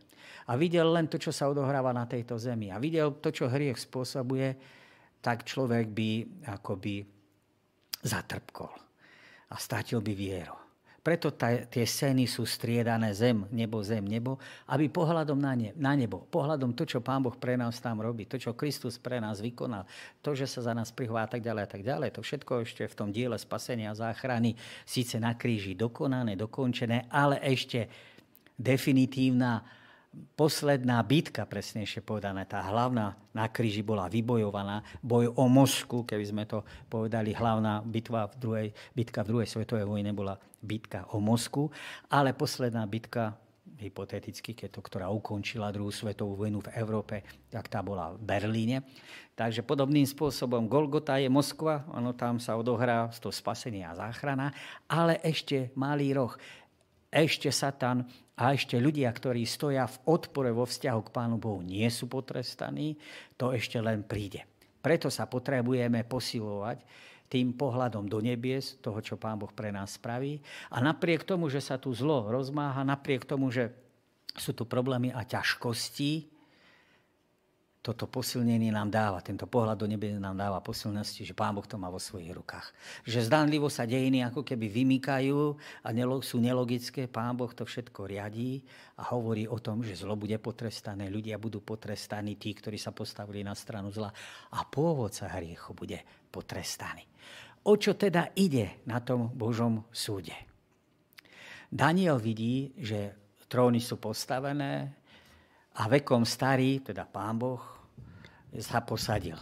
[0.47, 3.77] a videl len to, čo sa odohráva na tejto zemi a videl to, čo hriech
[3.77, 4.57] spôsobuje,
[5.21, 6.11] tak človek by
[6.49, 7.05] akoby
[8.01, 8.73] zatrpkol
[9.51, 10.57] a strátil by vieru.
[11.01, 14.37] Preto tie scény sú striedané zem, nebo, zem, nebo,
[14.69, 18.29] aby pohľadom na, ne, na nebo, pohľadom to, čo Pán Boh pre nás tam robí,
[18.29, 19.89] to, čo Kristus pre nás vykonal,
[20.21, 22.85] to, že sa za nás prihová a tak ďalej a tak ďalej, to všetko ešte
[22.85, 24.53] v tom diele spasenia a záchrany,
[24.85, 27.89] síce na kríži dokonané, dokončené, ale ešte
[28.61, 29.65] definitívna
[30.35, 36.45] posledná bitka, presnejšie povedané, tá hlavná na kríži bola vybojovaná, boj o Moskvu, keby sme
[36.51, 41.71] to povedali, hlavná bitva v druhej, bitka v druhej svetovej vojne bola bitka o Moskvu,
[42.11, 43.39] ale posledná bitka,
[43.81, 48.85] hypoteticky, keď to, ktorá ukončila druhú svetovú vojnu v Európe, tak tá bola v Berlíne.
[49.33, 54.53] Takže podobným spôsobom Golgota je Moskva, ono tam sa odohrá to spasenie a záchrana,
[54.85, 56.37] ale ešte malý roh.
[57.09, 58.05] Ešte Satan
[58.41, 62.97] a ešte ľudia, ktorí stoja v odpore vo vzťahu k Pánu Bohu, nie sú potrestaní,
[63.37, 64.49] to ešte len príde.
[64.81, 66.81] Preto sa potrebujeme posilovať
[67.29, 70.41] tým pohľadom do nebies, toho, čo Pán Boh pre nás spraví.
[70.73, 73.71] A napriek tomu, že sa tu zlo rozmáha, napriek tomu, že
[74.35, 76.40] sú tu problémy a ťažkosti,
[77.81, 81.81] toto posilnenie nám dáva, tento pohľad do nebe nám dáva posilnosti, že Pán Boh to
[81.81, 82.77] má vo svojich rukách.
[83.09, 85.89] Že zdánlivo sa dejiny ako keby vymykajú a
[86.21, 88.61] sú nelogické, Pán Boh to všetko riadí
[89.01, 93.41] a hovorí o tom, že zlo bude potrestané, ľudia budú potrestaní, tí, ktorí sa postavili
[93.41, 94.13] na stranu zla
[94.53, 97.09] a pôvodca hriechu bude potrestaný.
[97.65, 100.37] O čo teda ide na tom Božom súde?
[101.73, 103.17] Daniel vidí, že
[103.49, 105.00] tróny sú postavené,
[105.81, 107.63] a vekom starý, teda pán Boh,
[108.61, 109.41] sa posadil.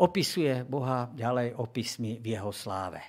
[0.00, 3.04] Opisuje Boha ďalej opismi v jeho sláve.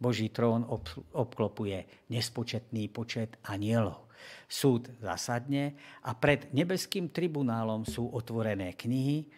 [0.00, 0.64] Boží trón
[1.12, 4.08] obklopuje nespočetný počet anielov.
[4.48, 5.76] Súd zasadne
[6.08, 9.28] a pred nebeským tribunálom sú otvorené knihy,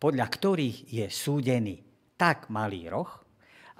[0.00, 1.84] podľa ktorých je súdený
[2.16, 3.08] tak malý roh,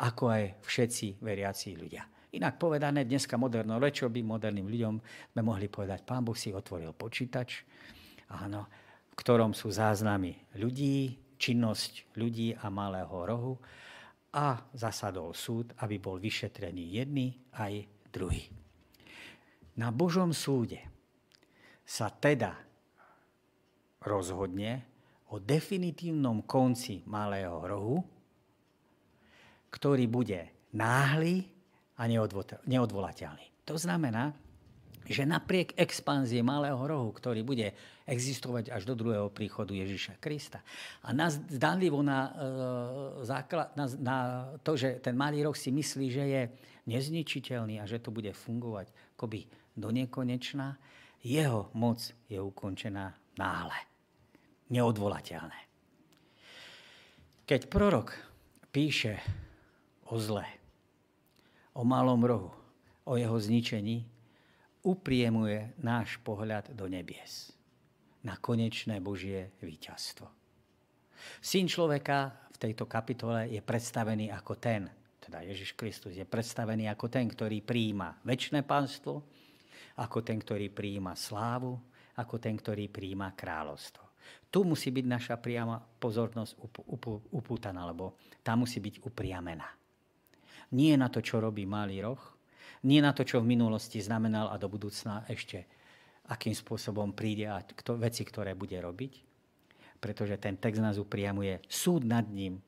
[0.04, 2.04] ako aj všetci veriaci ľudia.
[2.36, 4.94] Inak povedané, dneska modernou rečou by moderným ľuďom
[5.32, 7.64] sme mohli povedať, pán Boh si otvoril počítač,
[8.32, 8.68] áno,
[9.10, 13.54] v ktorom sú záznamy ľudí, činnosť ľudí a malého rohu
[14.34, 18.44] a zasadol súd, aby bol vyšetrený jedný aj druhý.
[19.78, 20.82] Na Božom súde
[21.86, 22.58] sa teda
[24.02, 24.84] rozhodne
[25.32, 27.96] o definitívnom konci malého rohu,
[29.68, 31.48] ktorý bude náhly
[32.00, 32.08] a
[32.66, 33.64] neodvolateľný.
[33.68, 34.32] To znamená,
[35.08, 37.72] že napriek expanzie malého rohu, ktorý bude
[38.04, 40.60] existovať až do druhého príchodu Ježiša Krista.
[41.04, 42.30] A nás zdánlivo na, e,
[43.24, 44.16] základ, na, na
[44.60, 46.42] to, že ten malý roh si myslí, že je
[46.88, 50.76] nezničiteľný a že to bude fungovať akoby do nekonečná,
[51.24, 53.78] jeho moc je ukončená náhle.
[54.68, 55.58] Neodvolateľné.
[57.48, 58.12] Keď prorok
[58.68, 59.16] píše
[60.12, 60.44] o zle,
[61.72, 62.52] o malom rohu,
[63.08, 64.04] o jeho zničení,
[64.84, 67.50] upriemuje náš pohľad do nebies
[68.22, 70.26] na konečné Božie víťazstvo.
[71.42, 74.86] Syn človeka v tejto kapitole je predstavený ako ten,
[75.22, 79.22] teda Ježiš Kristus je predstavený ako ten, ktorý prijíma väčšie pánstvo,
[79.98, 81.76] ako ten, ktorý prijíma slávu,
[82.16, 84.08] ako ten, ktorý prijíma kráľovstvo.
[84.48, 86.56] Tu musí byť naša priama pozornosť
[87.34, 89.68] upútaná, lebo tá musí byť upriamená.
[90.72, 92.20] Nie na to, čo robí malý roh,
[92.86, 95.66] nie na to, čo v minulosti znamenal a do budúcna ešte
[96.28, 99.12] akým spôsobom príde a kto, veci, ktoré bude robiť.
[99.98, 101.58] Pretože ten text nás upriamuje.
[101.66, 102.60] Súd nad ním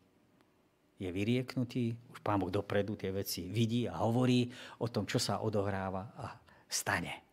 [1.01, 4.51] je vyrieknutý, už Pán Boh dopredu tie veci vidí a hovorí
[4.83, 6.37] o tom, čo sa odohráva a
[6.69, 7.25] stane.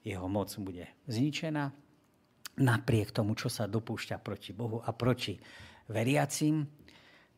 [0.00, 1.64] Jeho moc bude zničená
[2.56, 5.36] napriek tomu, čo sa dopúšťa proti Bohu a proti
[5.92, 6.64] veriacim,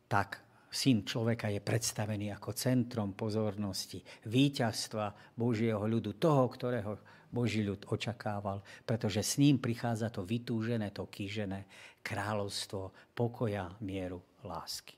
[0.07, 7.89] tak Syn človeka je predstavený ako centrom pozornosti, víťazstva Božieho ľudu, toho, ktorého Boží ľud
[7.89, 11.65] očakával, pretože s ním prichádza to vytúžené, to kýžené
[12.01, 14.97] kráľovstvo pokoja, mieru, lásky.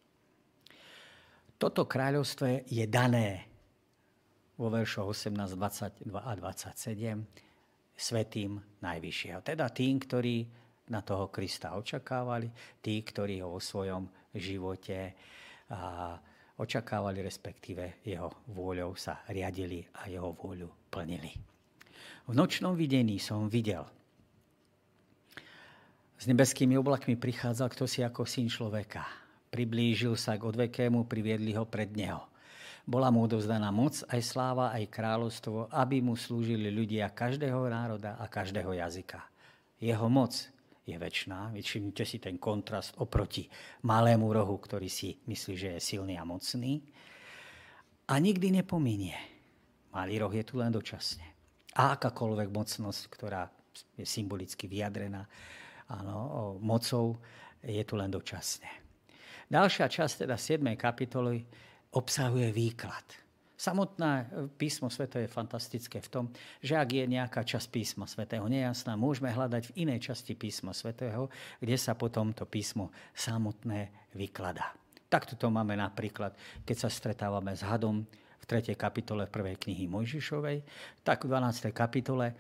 [1.56, 3.48] Toto kráľovstvo je dané
[4.58, 7.22] vo veršoch 18, 22 a 27
[7.96, 9.40] svetým Najvyššieho.
[9.46, 10.48] Teda tým, ktorí
[10.90, 12.50] na toho Krista očakávali,
[12.82, 15.14] tí, ktorí ho vo svojom živote
[15.72, 16.20] a
[16.60, 21.32] očakávali, respektíve jeho vôľou sa riadili a jeho vôľu plnili.
[22.28, 23.82] V nočnom videní som videl.
[26.22, 29.02] S nebeskými oblakmi prichádzal kto si ako syn človeka.
[29.50, 32.30] Priblížil sa k odvekému, priviedli ho pred neho.
[32.86, 38.30] Bola mu odovzdaná moc, aj sláva, aj kráľovstvo, aby mu slúžili ľudia každého národa a
[38.30, 39.22] každého jazyka.
[39.82, 40.51] Jeho moc
[40.86, 41.54] je väčšiná.
[41.54, 43.46] Všimnite si ten kontrast oproti
[43.86, 46.82] malému rohu, ktorý si myslí, že je silný a mocný.
[48.10, 49.16] A nikdy nepominie.
[49.94, 51.24] Malý roh je tu len dočasne.
[51.78, 53.48] A akákoľvek mocnosť, ktorá
[53.96, 55.24] je symbolicky vyjadrená
[55.88, 57.20] áno, mocou,
[57.64, 58.68] je tu len dočasne.
[59.52, 60.64] Ďalšia časť, teda 7.
[60.80, 61.44] kapitoly,
[61.92, 63.04] obsahuje výklad
[63.62, 64.26] Samotné
[64.58, 66.26] písmo sveto je fantastické v tom,
[66.66, 71.30] že ak je nejaká časť písma svetého nejasná, môžeme hľadať v inej časti písma svetého,
[71.62, 74.74] kde sa potom to písmo samotné vykladá.
[75.06, 76.34] Takto to máme napríklad,
[76.66, 78.02] keď sa stretávame s hadom
[78.42, 78.74] v 3.
[78.74, 80.66] kapitole prvej knihy Mojžišovej,
[81.06, 81.70] tak v 12.
[81.70, 82.34] kapitole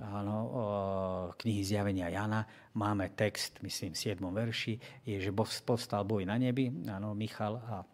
[0.00, 2.48] áno, knihy Zjavenia Jana
[2.80, 4.24] máme text, myslím, v 7.
[4.24, 7.84] verši, je, že povstal boj na nebi, áno, Michal a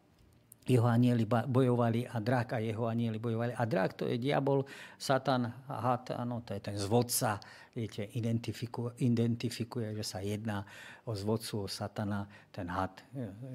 [0.68, 3.56] jeho anieli bojovali a drak a jeho anieli bojovali.
[3.56, 4.68] A drak to je diabol,
[5.00, 7.40] satan, had, áno, to je ten zvodca,
[7.72, 10.66] viete, identifikuje, identifikuje, že sa jedná
[11.08, 13.00] o zvodcu, o satana, ten had,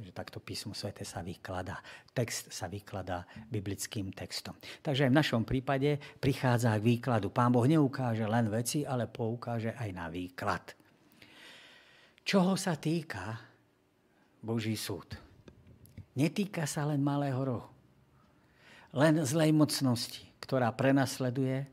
[0.01, 1.77] že takto písmo svete sa vykladá.
[2.15, 4.57] Text sa vykladá biblickým textom.
[4.81, 7.29] Takže aj v našom prípade prichádza k výkladu.
[7.29, 10.73] Pán Boh neukáže len veci, ale poukáže aj na výklad.
[12.23, 13.35] Čoho sa týka
[14.39, 15.22] Boží súd?
[16.17, 17.69] Netýka sa len malého rohu.
[18.93, 21.65] Len zlej mocnosti, ktorá prenasleduje,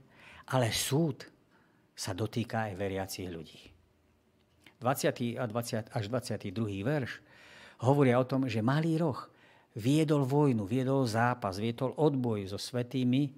[0.48, 1.28] ale súd
[1.92, 3.60] sa dotýka aj veriacich ľudí.
[4.80, 5.36] 20.
[5.36, 6.80] a 20, až 22.
[6.80, 7.20] verš
[7.84, 9.28] hovoria o tom, že malý roh
[9.76, 13.36] viedol vojnu, viedol zápas, viedol odboj so svetými,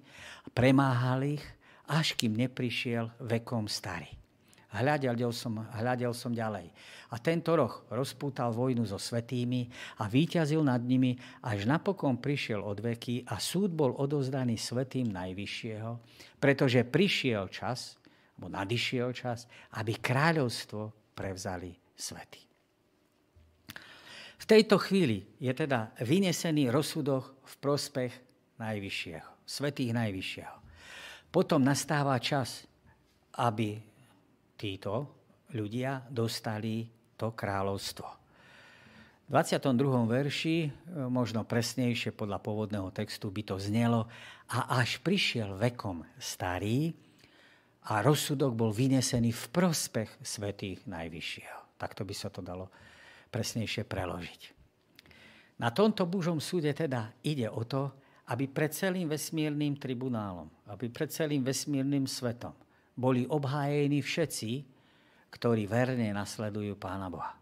[0.55, 1.43] premáhal ich,
[1.91, 4.22] až kým neprišiel vekom starý.
[4.73, 6.73] Hľadel som, hľadel som ďalej.
[7.13, 9.69] A tento roh rozpútal vojnu so svetými
[10.01, 11.13] a výťazil nad nimi,
[11.45, 15.91] až napokon prišiel od veky a súd bol odozdaný svetým Najvyššieho,
[16.41, 18.01] pretože prišiel čas,
[18.33, 19.45] alebo nadišiel čas,
[19.77, 22.41] aby kráľovstvo prevzali svety.
[24.41, 28.11] V tejto chvíli je teda vynesený rozsudok v prospech
[28.57, 30.55] Najvyššieho, svetých Najvyššieho.
[31.29, 32.65] Potom nastáva čas,
[33.37, 33.92] aby
[34.57, 38.07] títo ľudia dostali to kráľovstvo.
[39.23, 40.03] V 22.
[40.03, 40.69] verši, e,
[41.07, 44.11] možno presnejšie podľa pôvodného textu by to znelo,
[44.51, 46.91] a až prišiel vekom starý
[47.87, 51.79] a rozsudok bol vynesený v prospech svetých Najvyššieho.
[51.79, 52.67] Takto by sa to dalo
[53.31, 54.41] presnejšie preložiť.
[55.57, 57.89] Na tomto Božom súde teda ide o to,
[58.27, 62.55] aby pred celým vesmírnym tribunálom, aby pred celým vesmírnym svetom
[62.93, 64.51] boli obhájení všetci,
[65.33, 67.33] ktorí verne nasledujú Pána Boha.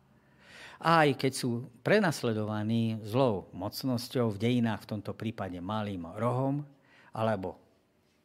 [0.82, 6.66] Aj keď sú prenasledovaní zlou mocnosťou v dejinách, v tomto prípade malým rohom,
[7.14, 7.60] alebo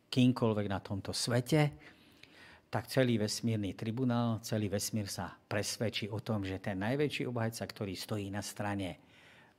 [0.08, 1.74] kýmkoľvek na tomto svete,
[2.72, 7.92] tak celý vesmírny tribunál, celý vesmír sa presvedčí o tom, že ten najväčší obhajca, ktorý
[7.92, 8.98] stojí na strane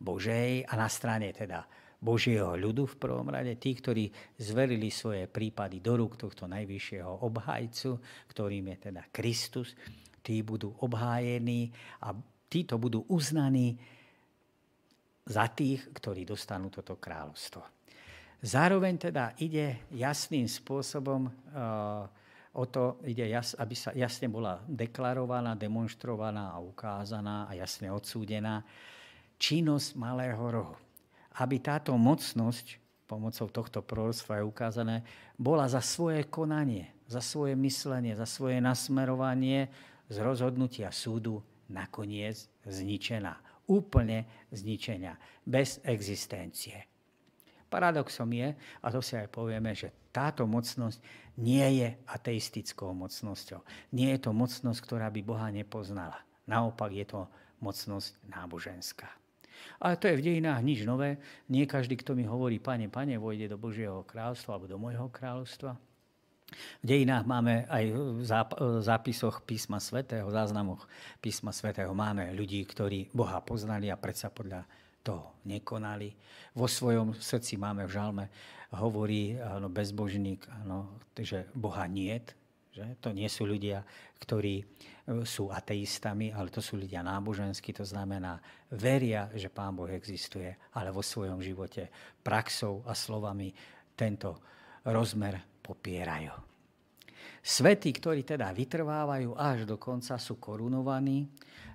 [0.02, 1.66] Božej a na strane teda
[1.98, 7.98] Božieho ľudu v prvom rade, tí, ktorí zverili svoje prípady do rúk tohto najvyššieho obhajcu,
[8.30, 9.74] ktorým je teda Kristus,
[10.22, 11.74] tí budú obhájení
[12.06, 12.14] a
[12.46, 13.74] títo budú uznaní
[15.26, 17.66] za tých, ktorí dostanú toto kráľovstvo.
[18.46, 22.06] Zároveň teda ide jasným spôsobom uh,
[22.54, 28.62] o to, ide jas, aby sa jasne bola deklarovaná, demonstrovaná a ukázaná a jasne odsúdená
[29.42, 30.78] činnosť malého rohu
[31.38, 34.98] aby táto mocnosť, pomocou tohto proroctva je ukázané,
[35.38, 39.72] bola za svoje konanie, za svoje myslenie, za svoje nasmerovanie
[40.12, 41.40] z rozhodnutia súdu
[41.72, 43.40] nakoniec zničená.
[43.68, 45.20] Úplne zničenia.
[45.44, 46.88] Bez existencie.
[47.68, 51.04] Paradoxom je, a to si aj povieme, že táto mocnosť
[51.44, 53.60] nie je ateistickou mocnosťou.
[53.92, 56.24] Nie je to mocnosť, ktorá by Boha nepoznala.
[56.48, 57.22] Naopak je to
[57.60, 59.27] mocnosť náboženská.
[59.78, 61.22] Ale to je v dejinách nič nové.
[61.50, 65.78] Nie každý, kto mi hovorí, pane, pane, vojde do Božieho kráľstva alebo do môjho kráľovstva.
[66.80, 68.24] V dejinách máme aj v
[68.80, 70.88] zápisoch písma svätého, záznamoch
[71.20, 74.64] písma svätého máme ľudí, ktorí Boha poznali a predsa podľa
[75.04, 76.16] toho nekonali.
[76.56, 78.26] Vo svojom srdci máme v žalme,
[78.72, 80.88] hovorí áno, bezbožník, áno,
[81.20, 82.32] že Boha niet,
[82.72, 82.96] že?
[83.02, 83.82] To nie sú ľudia,
[84.22, 84.62] ktorí
[85.24, 88.44] sú ateistami, ale to sú ľudia náboženskí, to znamená,
[88.76, 91.88] veria, že Pán Boh existuje, ale vo svojom živote
[92.20, 93.56] praxou a slovami
[93.96, 94.44] tento
[94.84, 96.36] rozmer popierajú.
[97.40, 101.24] Svety, ktorí teda vytrvávajú až do konca, sú korunovaní,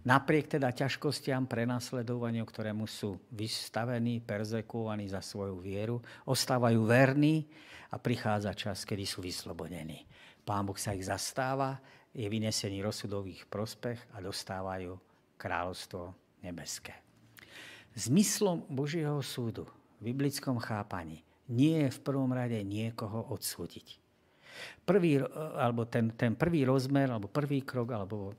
[0.04, 7.48] napriek teda ťažkostiam prenasledovaniu, ktorému sú vystavení, perzekuovaní za svoju vieru, ostávajú verní
[7.88, 10.04] a prichádza čas, kedy sú vyslobodení.
[10.44, 11.80] Pán Boh sa ich zastáva,
[12.12, 14.96] je vynesený rozsudových prospech a dostávajú
[15.40, 16.12] kráľovstvo
[16.44, 16.92] nebeské.
[17.96, 19.68] Zmyslom Božieho súdu
[20.01, 24.01] v biblickom chápaní nie je v prvom rade niekoho odsúdiť.
[24.85, 25.20] Prvý,
[25.57, 28.37] alebo ten, ten prvý rozmer, alebo prvý krok, alebo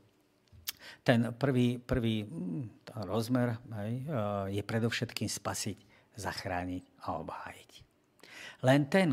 [1.01, 4.05] ten prvý, prvý mm, rozmer hej, e,
[4.59, 5.77] je predovšetkým spasiť,
[6.19, 7.71] zachrániť a obhájiť.
[8.63, 9.09] Len ten,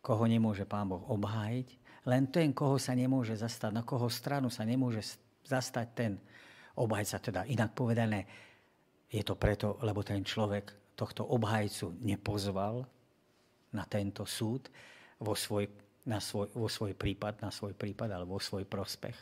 [0.00, 1.68] koho nemôže Pán Boh obhájiť,
[2.08, 6.12] len ten, koho sa nemôže zastať, na koho stranu sa nemôže zastať ten
[6.78, 7.20] obhajca.
[7.20, 8.24] Teda inak povedané,
[9.10, 12.86] je to preto, lebo ten človek tohto obhajcu nepozval
[13.74, 14.70] na tento súd
[15.20, 15.68] vo svoj,
[16.06, 19.16] na svoj, vo svoj prípad, na svoj prípad alebo vo svoj prospech,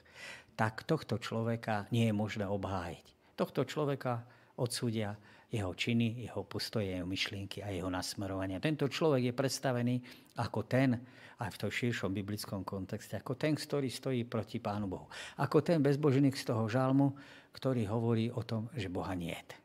[0.59, 3.35] tak tohto človeka nie je možné obhájiť.
[3.39, 4.27] Tohto človeka
[4.59, 5.15] odsúdia
[5.49, 8.61] jeho činy, jeho postoje, jeho myšlienky a jeho nasmerovania.
[8.61, 9.97] Tento človek je predstavený
[10.37, 11.01] ako ten,
[11.39, 15.07] aj v tom širšom biblickom kontexte, ako ten, ktorý stojí proti Pánu Bohu.
[15.41, 17.17] Ako ten bezbožník z toho žalmu,
[17.57, 19.57] ktorý hovorí o tom, že Boha nie je.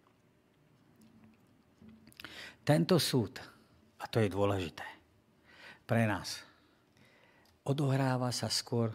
[2.63, 3.43] Tento súd,
[3.99, 4.87] a to je dôležité
[5.83, 6.39] pre nás,
[7.67, 8.87] odohráva sa skôr,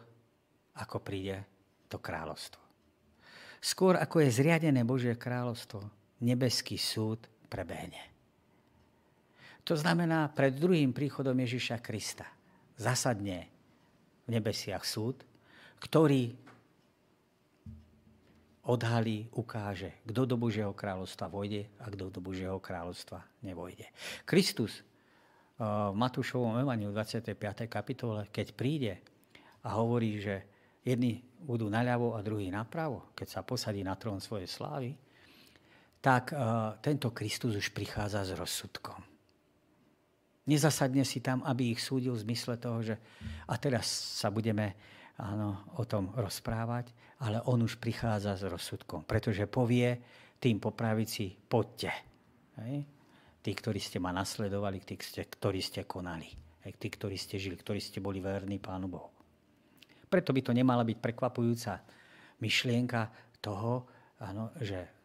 [0.72, 1.45] ako príde
[1.93, 2.62] to kráľovstvo.
[3.61, 8.01] Skôr ako je zriadené Božie kráľovstvo, nebeský súd prebehne.
[9.69, 12.25] To znamená, pred druhým príchodom Ježiša Krista
[12.81, 13.51] zasadne
[14.25, 15.21] v nebesiach súd,
[15.77, 16.33] ktorý
[18.69, 23.89] odhalí, ukáže, kto do Božieho kráľovstva vojde a kto do Božieho kráľovstva nevojde.
[24.29, 24.85] Kristus eh,
[25.64, 27.33] v Matúšovom evaniu 25.
[27.69, 28.95] kapitole, keď príde
[29.64, 30.45] a hovorí, že
[30.85, 34.93] jedni budú naľavo a druhý napravo, keď sa posadí na trón svojej slávy,
[35.99, 39.03] tak uh, tento Kristus už prichádza s rozsudkom.
[40.49, 42.96] Nezasadne si tam, aby ich súdil v zmysle toho, že
[43.44, 43.84] a teraz
[44.16, 44.72] sa budeme
[45.20, 50.01] áno, o tom rozprávať, ale on už prichádza s rozsudkom, pretože povie
[50.38, 51.90] tým po pravici, poďte.
[52.62, 52.86] Hej?
[53.42, 56.30] Tí, ktorí ste ma nasledovali, tí, ktorí ste konali.
[56.64, 56.72] Hej?
[56.78, 59.11] Tí, ktorí ste žili, ktorí ste boli verní Pánu Bohu.
[60.09, 61.84] Preto by to nemala byť prekvapujúca
[62.40, 63.12] myšlienka
[63.44, 63.84] toho,
[64.22, 64.97] áno, že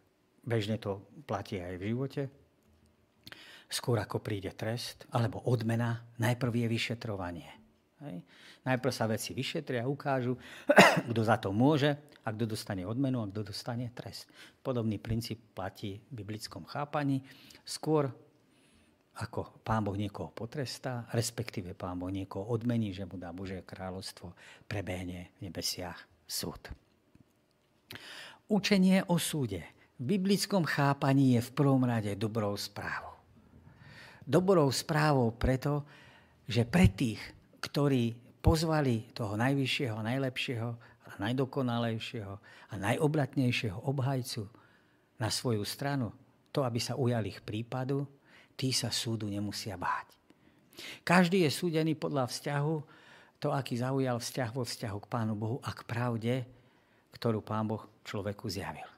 [0.43, 2.21] bežne to platí aj v živote.
[3.71, 7.49] Skôr ako príde trest alebo odmena, najprv je vyšetrovanie.
[8.03, 8.21] Hej.
[8.63, 10.35] Najprv sa veci vyšetria a ukážu,
[11.09, 14.29] kto za to môže a kto dostane odmenu a kto dostane trest.
[14.59, 17.23] Podobný princíp platí v biblickom chápaní.
[17.63, 18.11] Skôr
[19.13, 24.33] ako pán Boh niekoho potrestá, respektíve pán Boh niekoho odmení, že mu dá Božie kráľovstvo,
[24.65, 26.73] prebehne v nebesiach súd.
[28.49, 33.13] Učenie o súde v biblickom chápaní je v prvom rade dobrou správou.
[34.23, 35.83] Dobrou správou preto,
[36.47, 37.19] že pre tých,
[37.59, 40.69] ktorí pozvali toho najvyššieho, najlepšieho
[41.19, 42.33] najdokonalejšieho
[42.69, 44.49] a najobratnejšieho obhajcu
[45.21, 46.11] na svoju stranu,
[46.53, 48.05] to, aby sa ujali ich prípadu,
[48.53, 50.13] tí sa súdu nemusia báť.
[51.05, 52.75] Každý je súdený podľa vzťahu,
[53.41, 56.35] to, aký zaujal vzťah vo vzťahu k Pánu Bohu a k pravde,
[57.13, 58.92] ktorú Pán Boh človeku zjavil.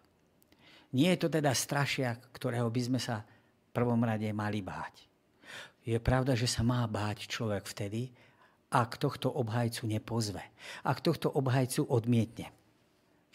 [0.95, 5.03] Nie je to teda strašiak, ktorého by sme sa v prvom rade mali báť.
[5.83, 8.15] Je pravda, že sa má báť človek vtedy,
[8.71, 10.41] ak tohto obhajcu nepozve,
[10.87, 12.49] ak tohto obhajcu odmietne.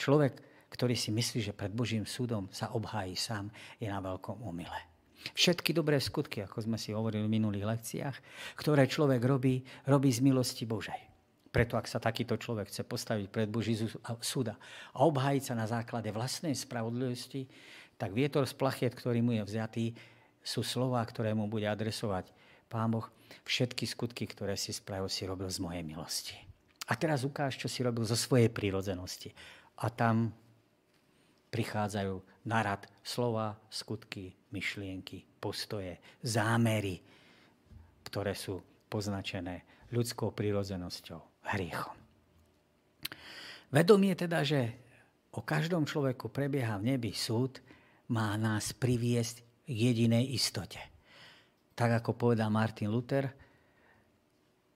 [0.01, 0.41] Človek,
[0.73, 4.81] ktorý si myslí, že pred Božím súdom sa obhájí sám, je na veľkom omyle.
[5.37, 8.17] Všetky dobré skutky, ako sme si hovorili v minulých lekciách,
[8.57, 11.10] ktoré človek robí, robí z milosti Božej.
[11.51, 13.75] Preto ak sa takýto človek chce postaviť pred Boží
[14.23, 14.55] súda
[14.95, 17.51] a obhájiť sa na základe vlastnej spravodlivosti,
[17.99, 19.87] tak vietor z plachiet, ktorý mu je vzatý,
[20.41, 22.33] sú slova, ktoré mu bude adresovať
[22.71, 23.11] Pán Boh.
[23.45, 26.39] Všetky skutky, ktoré si spravil, si robil z mojej milosti.
[26.91, 29.31] A teraz ukáž, čo si robil zo svojej prírodzenosti.
[29.83, 30.35] A tam
[31.51, 37.03] prichádzajú na rad slova, skutky, myšlienky, postoje, zámery,
[38.07, 39.63] ktoré sú poznačené
[39.95, 41.21] ľudskou prirodzenosťou,
[41.57, 41.97] hriechom.
[43.71, 44.75] Vedomie teda, že
[45.31, 47.63] o každom človeku prebieha v nebi súd,
[48.11, 50.83] má nás priviesť k jedinej istote.
[51.79, 53.31] Tak ako povedal Martin Luther,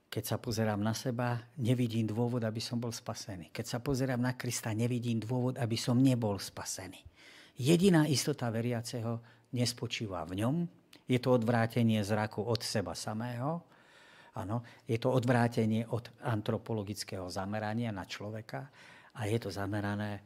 [0.07, 3.51] keď sa pozerám na seba, nevidím dôvod, aby som bol spasený.
[3.51, 7.03] Keď sa pozerám na Krista, nevidím dôvod, aby som nebol spasený.
[7.59, 9.19] Jediná istota veriaceho
[9.51, 10.55] nespočíva v ňom.
[11.11, 13.59] Je to odvrátenie zraku od seba samého.
[14.35, 18.67] Ano, je to odvrátenie od antropologického zamerania na človeka
[19.15, 20.19] a je to zamerané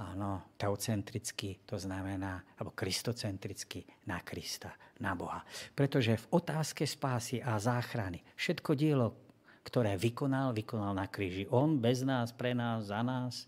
[0.00, 4.72] áno, teocentricky, to znamená, alebo kristocentricky na Krista,
[5.04, 5.44] na Boha.
[5.76, 9.30] Pretože v otázke spásy a záchrany všetko dielo
[9.60, 11.44] ktoré vykonal, vykonal na kríži.
[11.52, 13.44] On bez nás, pre nás, za nás.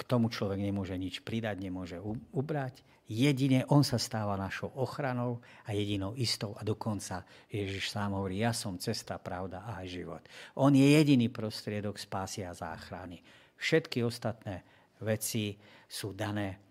[0.00, 2.00] K tomu človek nemôže nič pridať, nemôže
[2.32, 2.80] ubrať.
[3.10, 6.54] Jedine on sa stáva našou ochranou a jedinou istou.
[6.54, 10.22] A dokonca Ježiš sám hovorí, ja som cesta, pravda a život.
[10.54, 13.18] On je jediný prostriedok spásy a záchrany.
[13.58, 14.62] Všetky ostatné
[15.02, 15.58] veci
[15.90, 16.62] sú dané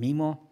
[0.00, 0.48] mimo,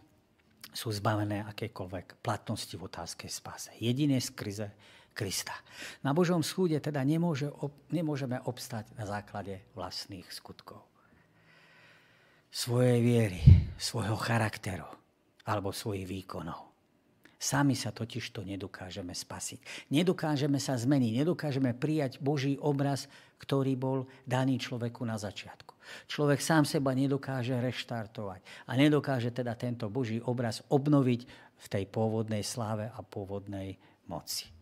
[0.76, 3.72] sú zbavené akékoľvek platnosti v otázke spáse.
[3.80, 4.76] Jediné skrze
[5.16, 5.56] Krista.
[6.04, 7.48] Na Božom súde teda nemôže,
[7.88, 10.84] nemôžeme obstať na základe vlastných skutkov.
[12.52, 13.40] Svojej viery,
[13.80, 14.99] svojho charakteru
[15.50, 16.70] alebo svojich výkonov.
[17.40, 19.88] Sami sa totiž to nedokážeme spasiť.
[19.90, 23.08] Nedokážeme sa zmeniť, nedokážeme prijať Boží obraz,
[23.40, 23.98] ktorý bol
[24.28, 25.72] daný človeku na začiatku.
[26.04, 31.20] Človek sám seba nedokáže reštartovať a nedokáže teda tento Boží obraz obnoviť
[31.56, 33.80] v tej pôvodnej sláve a pôvodnej
[34.12, 34.52] moci.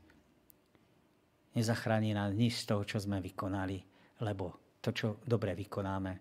[1.58, 3.82] Nezachráni nás nič z toho, čo sme vykonali,
[4.22, 6.12] lebo to, čo dobre vykonáme,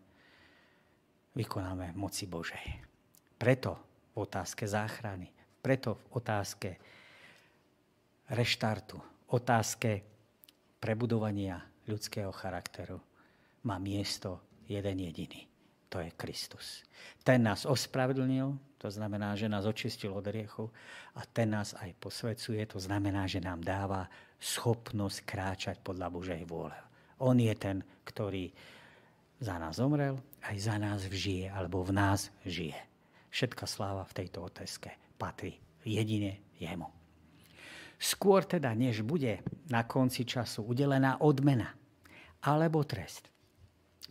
[1.37, 2.65] vykonáme moci Božej.
[3.37, 3.86] Preto
[4.17, 5.29] otázke záchrany
[5.61, 6.69] preto v otázke
[8.31, 8.95] reštartu,
[9.35, 9.99] otázke
[10.79, 12.99] prebudovania ľudského charakteru
[13.67, 15.43] má miesto jeden jediný.
[15.87, 16.83] To je Kristus.
[17.23, 20.67] Ten nás ospravedlnil, to znamená, že nás očistil od riechu
[21.15, 24.07] a ten nás aj posvecuje, to znamená, že nám dáva
[24.39, 26.75] schopnosť kráčať podľa Božej vôle.
[27.23, 28.51] On je ten, ktorý
[29.39, 32.77] za nás zomrel, aj za nás vžije, alebo v nás žije.
[33.37, 36.89] Všetka sláva v tejto otázke patrí jedine jemu.
[38.01, 41.69] Skôr teda, než bude na konci času udelená odmena
[42.41, 43.29] alebo trest,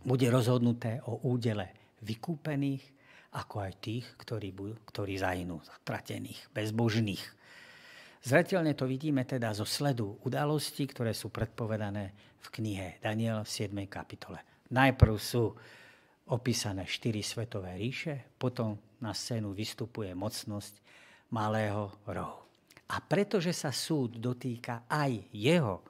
[0.07, 1.75] bude rozhodnuté o údele
[2.07, 2.87] vykúpených,
[3.35, 4.55] ako aj tých, ktorí,
[4.87, 7.27] ktorí zahynú, zatratených, bezbožných.
[8.23, 13.75] Zretelne to vidíme teda zo sledu udalostí, ktoré sú predpovedané v knihe Daniel v 7.
[13.91, 14.39] kapitole.
[14.71, 15.51] Najprv sú
[16.31, 20.81] opísané štyri svetové ríše, potom na scénu vystupuje mocnosť
[21.33, 22.41] malého rohu.
[22.87, 25.83] A pretože sa súd dotýka aj jeho,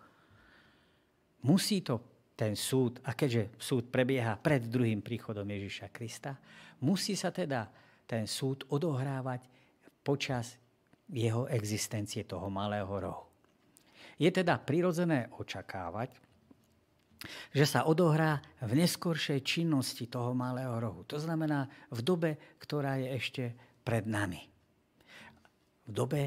[1.44, 2.00] musí to
[2.36, 6.36] ten súd, a keďže súd prebieha pred druhým príchodom Ježiša Krista,
[6.84, 7.68] musí sa teda
[8.04, 9.44] ten súd odohrávať
[10.04, 10.56] počas
[11.08, 13.24] jeho existencie toho malého rohu.
[14.16, 16.16] Je teda prirodzené očakávať,
[17.50, 21.02] že sa odohrá v neskoršej činnosti toho malého rohu.
[21.08, 23.44] To znamená v dobe, ktorá je ešte
[23.82, 24.56] pred nami
[25.86, 26.22] v dobe,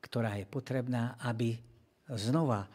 [0.00, 1.56] ktorá je potrebná, aby
[2.16, 2.68] znova,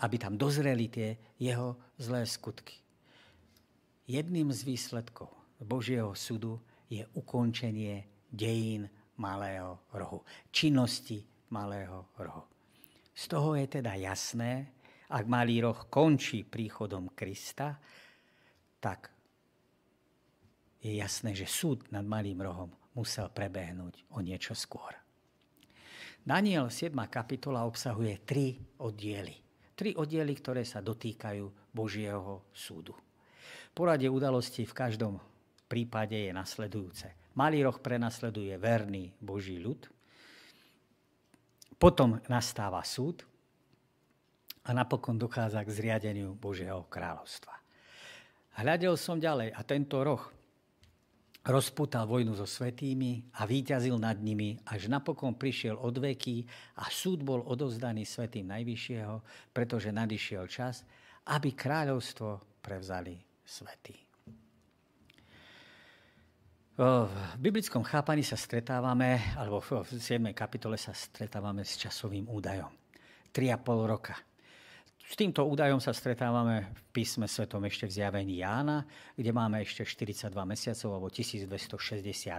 [0.00, 2.78] aby tam dozreli tie jeho zlé skutky.
[4.10, 5.30] Jedným z výsledkov
[5.62, 6.58] Božieho súdu
[6.90, 11.22] je ukončenie dejín malého rohu, činnosti
[11.52, 12.46] malého rohu.
[13.14, 14.79] Z toho je teda jasné,
[15.10, 17.74] ak malý roh končí príchodom Krista,
[18.78, 19.10] tak
[20.80, 24.96] je jasné, že súd nad malým rohom musel prebehnúť o niečo skôr.
[26.20, 26.94] Daniel 7.
[27.10, 29.36] kapitola obsahuje tri oddiely.
[29.74, 32.92] Tri oddiely, ktoré sa dotýkajú Božieho súdu.
[33.72, 35.14] Poradie udalostí v každom
[35.64, 37.34] prípade je nasledujúce.
[37.38, 39.86] Malý roh prenasleduje verný Boží ľud,
[41.80, 43.24] potom nastáva súd
[44.64, 47.54] a napokon dochádza k zriadeniu Božieho kráľovstva.
[48.60, 50.20] Hľadel som ďalej a tento roh
[51.40, 56.44] rozputal vojnu so svetými a výťazil nad nimi, až napokon prišiel od veky
[56.76, 60.84] a súd bol odozdaný svetým Najvyššieho, pretože nadišiel čas,
[61.32, 63.96] aby kráľovstvo prevzali svetí.
[66.80, 70.32] V biblickom chápaní sa stretávame, alebo v 7.
[70.32, 72.72] kapitole sa stretávame s časovým údajom.
[73.32, 74.16] 3,5 roka
[75.10, 78.86] s týmto údajom sa stretávame v písme svetom ešte v zjavení Jána,
[79.18, 81.74] kde máme ešte 42 mesiacov alebo 1260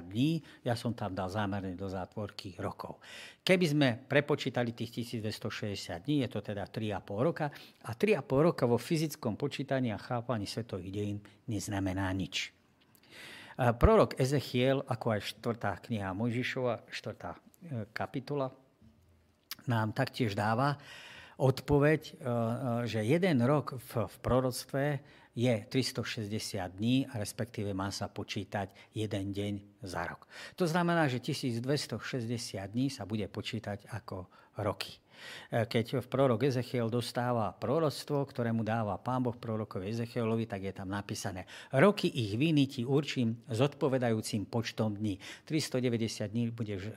[0.07, 0.39] dní.
[0.63, 3.03] Ja som tam dal zámerne do zátvorky rokov.
[3.43, 7.51] Keby sme prepočítali tých 1260 dní, je to teda 3,5 roka.
[7.83, 11.19] A 3,5 roka vo fyzickom počítaní a chápaní svetových dejín
[11.51, 12.55] neznamená nič.
[13.59, 15.91] Prorok Ezechiel, ako aj 4.
[15.91, 17.19] kniha Mojžišova, 4.
[17.19, 17.35] E,
[17.91, 18.47] kapitola,
[19.67, 20.79] nám taktiež dáva,
[21.41, 22.23] odpoveď, e, e,
[22.85, 24.83] že jeden rok v, v proroctve
[25.33, 26.27] je 360
[26.77, 30.27] dní, respektíve má sa počítať jeden deň za rok.
[30.59, 31.97] To znamená, že 1260
[32.69, 34.27] dní sa bude počítať ako
[34.59, 34.99] roky.
[35.49, 40.65] E, keď v prorok Ezechiel dostáva proroctvo, ktoré mu dáva pán Boh prorokovi Ezechielovi, tak
[40.65, 45.17] je tam napísané roky ich viny ti určím zodpovedajúcim počtom dní.
[45.45, 46.91] 390 dní budeš e,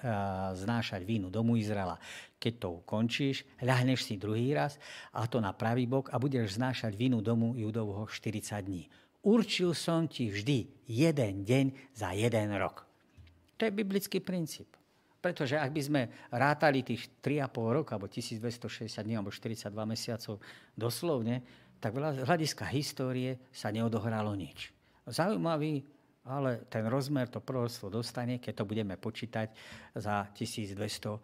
[0.55, 1.99] znášať vínu domu Izraela.
[2.39, 4.77] Keď to ukončíš, ľahneš si druhý raz
[5.17, 8.85] a to na pravý bok a budeš znášať vínu domu Judovho 40 dní.
[9.25, 12.85] Určil som ti vždy jeden deň za jeden rok.
[13.57, 14.69] To je biblický princíp.
[15.25, 20.37] Pretože ak by sme rátali tých 3,5 roka, alebo 1260 dní, alebo 42 mesiacov
[20.77, 21.41] doslovne,
[21.81, 24.69] tak z hľadiska histórie sa neodohralo nič.
[25.09, 25.81] Zaujímavý,
[26.29, 29.49] ale ten rozmer to proroctvo dostane, keď to budeme počítať
[29.97, 31.21] za 1260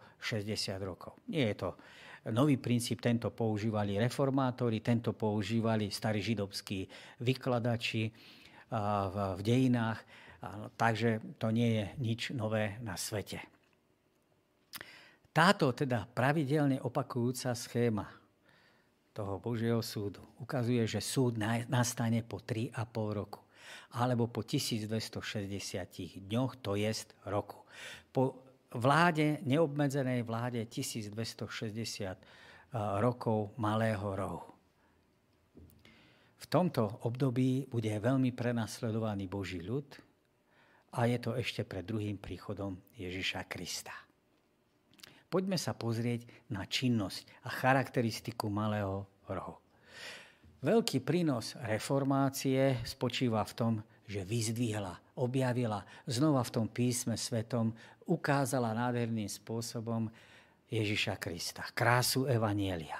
[0.81, 1.17] rokov.
[1.29, 1.69] Nie je to
[2.33, 6.85] nový princíp, tento používali reformátori, tento používali starí židovskí
[7.21, 8.09] vykladači
[9.09, 9.99] v dejinách,
[10.77, 13.60] takže to nie je nič nové na svete.
[15.31, 18.07] Táto teda pravidelne opakujúca schéma
[19.15, 21.39] toho Božieho súdu ukazuje, že súd
[21.71, 22.75] nastane po 3,5
[23.15, 23.39] roku
[23.95, 25.19] alebo po 1260
[26.27, 27.63] dňoch, to jest roku.
[28.11, 32.15] Po vláde, neobmedzenej vláde 1260 eh,
[32.99, 34.43] rokov malého rohu.
[36.41, 39.85] V tomto období bude veľmi prenasledovaný Boží ľud
[40.97, 43.93] a je to ešte pred druhým príchodom Ježiša Krista.
[45.31, 49.55] Poďme sa pozrieť na činnosť a charakteristiku malého rohu.
[50.59, 53.73] Veľký prínos reformácie spočíva v tom,
[54.03, 57.71] že vyzdvihla, objavila znova v tom písme svetom,
[58.11, 60.11] ukázala nádherným spôsobom
[60.67, 62.99] Ježiša Krista, krásu Evanielia.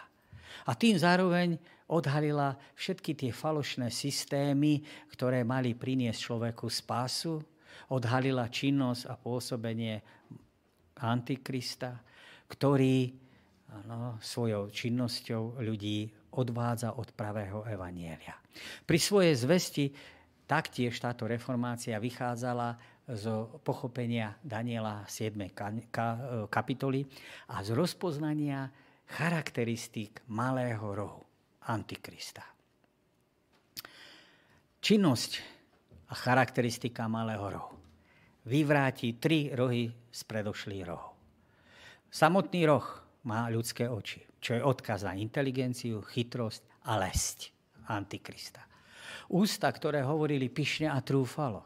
[0.66, 1.60] A tým zároveň
[1.92, 4.80] odhalila všetky tie falošné systémy,
[5.12, 7.44] ktoré mali priniesť človeku spásu,
[7.92, 10.00] odhalila činnosť a pôsobenie
[10.96, 12.00] Antikrista,
[12.52, 13.16] ktorý
[13.72, 18.36] ano, svojou činnosťou ľudí odvádza od pravého evanielia.
[18.84, 19.88] Pri svojej zvesti
[20.44, 22.76] taktiež táto reformácia vychádzala
[23.08, 23.26] z
[23.64, 25.56] pochopenia Daniela 7.
[26.52, 27.08] kapitoly
[27.52, 28.68] a z rozpoznania
[29.08, 31.24] charakteristík malého rohu
[31.68, 32.44] Antikrista.
[34.82, 35.32] Činnosť
[36.12, 37.76] a charakteristika malého rohu
[38.48, 41.11] vyvráti tri rohy z predošlých rohov.
[42.12, 42.84] Samotný roh
[43.24, 47.56] má ľudské oči, čo je odkaz na inteligenciu, chytrosť a lesť
[47.88, 48.68] Antikrista.
[49.32, 51.64] Ústa, ktoré hovorili pyšne a trúfalo.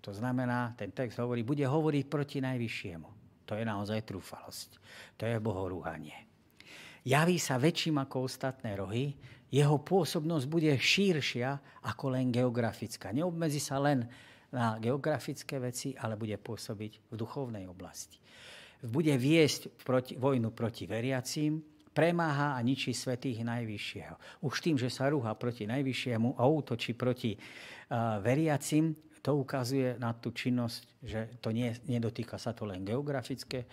[0.00, 3.08] To znamená, ten text hovorí, bude hovoriť proti najvyššiemu.
[3.44, 4.80] To je naozaj trúfalosť.
[5.20, 6.16] To je bohorúhanie.
[7.04, 9.12] Javí sa väčším ako ostatné rohy,
[9.52, 13.12] jeho pôsobnosť bude šíršia ako len geografická.
[13.12, 14.08] Neobmedzi sa len
[14.48, 18.24] na geografické veci, ale bude pôsobiť v duchovnej oblasti
[18.82, 21.62] bude viesť proti, vojnu proti veriacím,
[21.94, 24.42] premáha a ničí svetých najvyššieho.
[24.42, 30.12] Už tým, že sa rúha proti najvyššiemu a útočí proti uh, veriacim, to ukazuje na
[30.12, 33.64] tú činnosť, že to nie, nedotýka sa to len geografické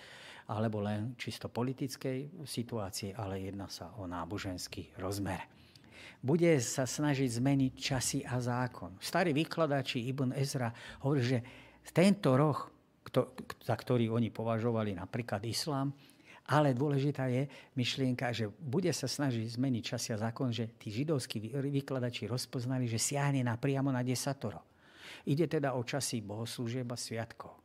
[0.48, 5.44] alebo len čisto politickej situácie, ale jedná sa o náboženský rozmer.
[6.22, 8.96] Bude sa snažiť zmeniť časy a zákon.
[9.02, 10.70] Starí vykladači Ibn Ezra
[11.04, 11.40] hovorí, že
[11.92, 12.70] tento roh
[13.62, 15.92] za ktorý oni považovali napríklad islám.
[16.52, 17.48] Ale dôležitá je
[17.78, 23.46] myšlienka, že bude sa snažiť zmeniť časia zákon, že tí židovskí vykladači rozpoznali, že siahne
[23.46, 24.60] na priamo na desatoro.
[25.28, 27.62] Ide teda o časy bohoslúžieb a sviatkov.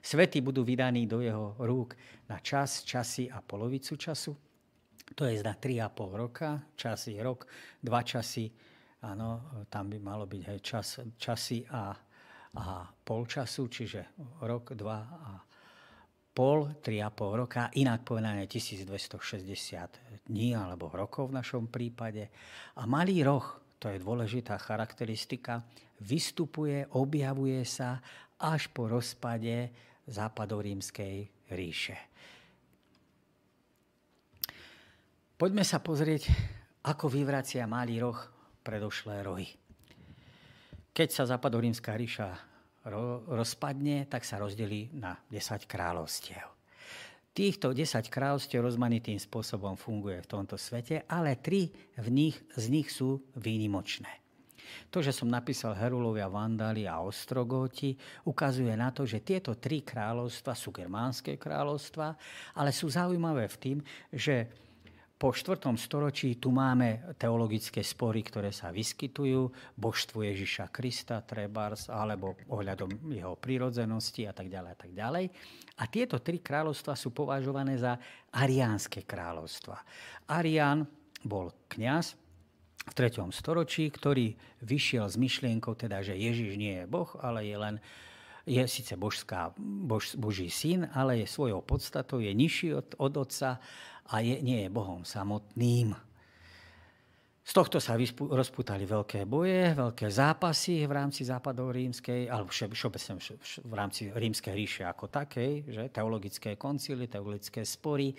[0.00, 1.96] Svety budú vydaní do jeho rúk
[2.28, 4.32] na čas, časy a polovicu času.
[5.16, 7.48] To je na 3,5 roka, čas je rok,
[7.82, 8.46] dva časy,
[9.02, 10.88] áno, tam by malo byť aj čas,
[11.18, 11.90] časy a
[12.58, 15.32] a pol času, čiže rok, dva a
[16.34, 22.30] pol, tri a pol roka, inak povedané 1260 dní alebo rokov v našom prípade.
[22.80, 23.44] A malý roh,
[23.78, 25.62] to je dôležitá charakteristika,
[26.00, 28.00] vystupuje, objavuje sa
[28.40, 29.70] až po rozpade
[30.08, 31.16] západorímskej
[31.52, 31.96] ríše.
[35.36, 36.28] Poďme sa pozrieť,
[36.84, 38.16] ako vyvracia malý roh
[38.60, 39.59] predošlé rohy.
[40.90, 42.34] Keď sa západorímska ríša
[43.30, 46.60] rozpadne, tak sa rozdelí na 10 kráľovstiev.
[47.30, 52.90] Týchto 10 kráľovstiev rozmanitým spôsobom funguje v tomto svete, ale tri v nich, z nich
[52.90, 54.10] sú výnimočné.
[54.90, 57.94] To, že som napísal Herulovia, Vandáli a Ostrogóti,
[58.26, 62.18] ukazuje na to, že tieto tri kráľovstva sú germánske kráľovstva,
[62.58, 63.78] ale sú zaujímavé v tým,
[64.10, 64.50] že
[65.20, 65.76] po 4.
[65.76, 73.36] storočí tu máme teologické spory, ktoré sa vyskytujú, božstvo Ježiša Krista, Trebars, alebo ohľadom jeho
[73.36, 75.24] prírodzenosti a tak ďalej a tak ďalej.
[75.76, 78.00] A tieto tri kráľovstva sú považované za
[78.32, 79.76] ariánske kráľovstva.
[80.32, 80.88] Arián
[81.20, 82.16] bol kňaz
[82.88, 83.20] v 3.
[83.36, 84.32] storočí, ktorý
[84.64, 87.76] vyšiel s myšlienkou, teda, že Ježiš nie je Boh, ale je len
[88.48, 93.60] je síce božská, bož, boží syn, ale je svojou podstatou, je nižší od, od otca
[94.10, 95.94] a je, nie je Bohom samotným.
[97.40, 97.98] Z tohto sa
[98.30, 103.18] rozputali veľké boje, veľké zápasy v rámci západorímskej, alebo všeobecne
[103.66, 108.14] v rámci rímskej ríše ako takej, že teologické koncily, teologické spory.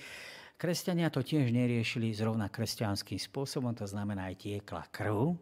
[0.60, 5.38] Kresťania to tiež neriešili zrovna kresťanským spôsobom, to znamená aj tiekla krv.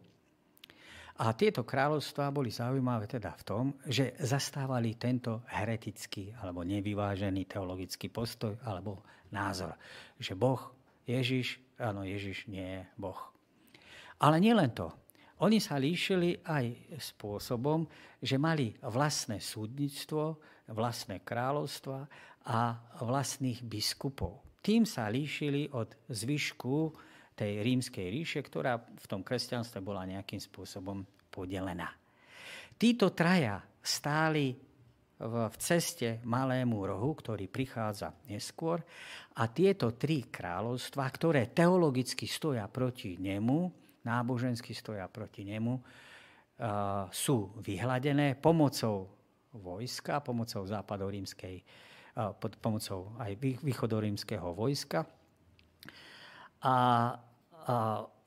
[1.20, 8.08] A tieto kráľovstvá boli zaujímavé teda v tom, že zastávali tento heretický alebo nevyvážený teologický
[8.08, 9.74] postoj alebo názor,
[10.18, 10.60] že Boh,
[11.06, 13.18] Ježiš, áno, Ježiš nie je Boh.
[14.20, 14.92] Ale nielen to.
[15.40, 17.88] Oni sa líšili aj spôsobom,
[18.20, 20.36] že mali vlastné súdnictvo,
[20.68, 22.04] vlastné kráľovstva
[22.44, 24.44] a vlastných biskupov.
[24.60, 26.92] Tým sa líšili od zvyšku
[27.32, 31.00] tej rímskej ríše, ktorá v tom kresťanstve bola nejakým spôsobom
[31.32, 31.88] podelená.
[32.76, 34.52] Títo traja stáli
[35.20, 38.80] v ceste malému rohu, ktorý prichádza neskôr
[39.36, 43.68] a tieto tri kráľovstva, ktoré teologicky stoja proti nemu,
[44.00, 45.76] nábožensky stoja proti nemu,
[47.12, 49.12] sú vyhladené pomocou
[49.52, 51.56] vojska, pomocou západorímskej,
[52.40, 55.04] pod pomocou aj východorímskeho vojska.
[56.64, 56.76] A, a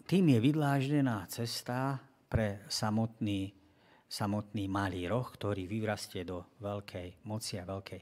[0.05, 3.62] tým je vydláždená cesta pre samotný
[4.13, 8.01] samotný malý roh, ktorý vyrastie do veľkej moci a veľkej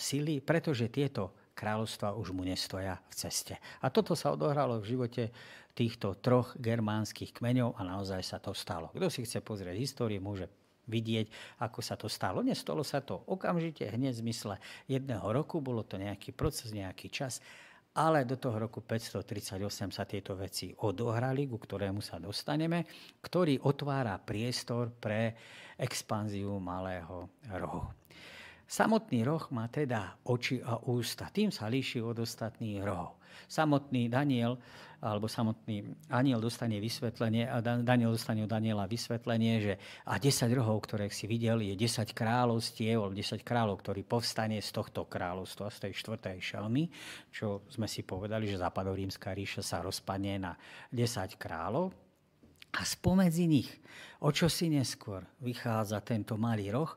[0.00, 3.60] sily, pretože tieto kráľovstva už mu nestoja v ceste.
[3.84, 5.28] A toto sa odohralo v živote
[5.76, 8.88] týchto troch germánskych kmeňov a naozaj sa to stalo.
[8.96, 10.48] Kto si chce pozrieť históriu, môže
[10.88, 11.28] vidieť,
[11.60, 12.40] ako sa to stalo.
[12.40, 14.56] Nestalo sa to okamžite, hneď v zmysle
[14.88, 17.44] jedného roku, bolo to nejaký proces, nejaký čas
[17.94, 22.86] ale do toho roku 538 sa tieto veci odohrali, ku ktorému sa dostaneme,
[23.18, 25.34] ktorý otvára priestor pre
[25.74, 27.99] expanziu malého rohu.
[28.70, 31.26] Samotný roh má teda oči a ústa.
[31.34, 33.18] Tým sa líši od ostatných rohov.
[33.50, 34.54] Samotný Daniel
[35.00, 40.84] alebo samotný aniel dostane vysvetlenie, a Daniel dostane od Daniela vysvetlenie, že a 10 rohov,
[40.84, 45.88] ktoré si videl, je 10 kráľovstiev, alebo 10 kráľov, ktorý povstane z tohto kráľovstva, z
[45.88, 46.84] tej štvrtej šelmy,
[47.32, 50.52] čo sme si povedali, že západorímska ríša sa rozpadne na
[50.92, 51.96] 10 kráľov.
[52.70, 53.72] A spomedzi nich,
[54.22, 56.92] o čo si neskôr vychádza tento malý roh,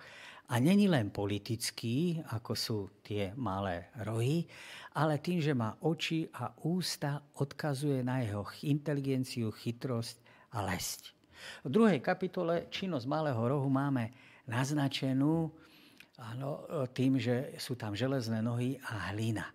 [0.53, 4.45] a není len politický, ako sú tie malé rohy,
[4.93, 10.21] ale tým, že má oči a ústa, odkazuje na jeho inteligenciu, chytrosť
[10.53, 11.01] a lesť.
[11.65, 14.13] V druhej kapitole činnosť malého rohu máme
[14.45, 15.49] naznačenú
[16.21, 19.49] áno, tým, že sú tam železné nohy a hlina.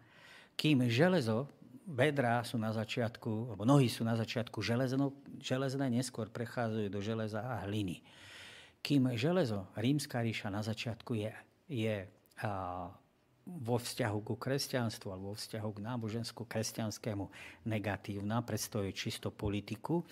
[0.59, 1.47] Kým železo,
[1.87, 7.39] bedrá sú na začiatku, alebo nohy sú na začiatku železno, železné, neskôr prechádzajú do železa
[7.39, 8.03] a hliny.
[8.83, 11.33] Kým železo, rímska ríša na začiatku je,
[11.69, 11.97] je
[12.41, 12.51] a,
[13.49, 17.25] vo vzťahu ku kresťanstvu alebo vo vzťahu k nábožensku kresťanskému
[17.65, 20.05] negatívna, predstavuje čisto politiku,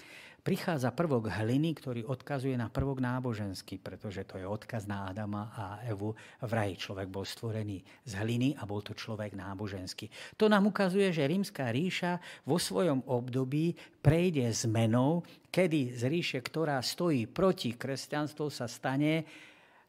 [0.46, 5.64] prichádza prvok hliny, ktorý odkazuje na prvok náboženský, pretože to je odkaz na Adama a
[5.82, 6.78] Evu v raji.
[6.78, 10.06] Človek bol stvorený z hliny a bol to človek náboženský.
[10.38, 16.78] To nám ukazuje, že rímska ríša vo svojom období prejde zmenou, kedy z ríše, ktorá
[16.78, 19.26] stojí proti kresťanstvu, sa stane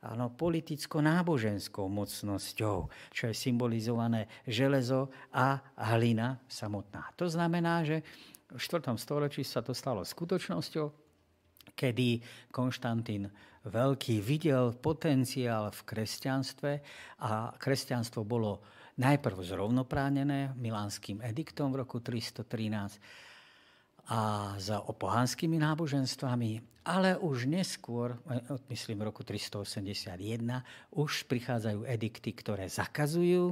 [0.01, 2.78] áno, politicko-náboženskou mocnosťou,
[3.14, 5.62] čo je symbolizované železo a
[5.93, 7.14] hlina samotná.
[7.14, 8.01] To znamená, že
[8.52, 8.95] v 4.
[8.95, 10.86] storočí sa to stalo skutočnosťou,
[11.76, 13.28] kedy Konštantín
[13.68, 16.72] Veľký videl potenciál v kresťanstve
[17.20, 18.64] a kresťanstvo bolo
[18.95, 23.26] najprv zrovnopránené milánskym ediktom v roku 313
[24.08, 28.16] a za opohanskými náboženstvami, ale už neskôr,
[28.72, 30.16] myslím v roku 381,
[30.95, 33.51] už prichádzajú edikty, ktoré zakazujú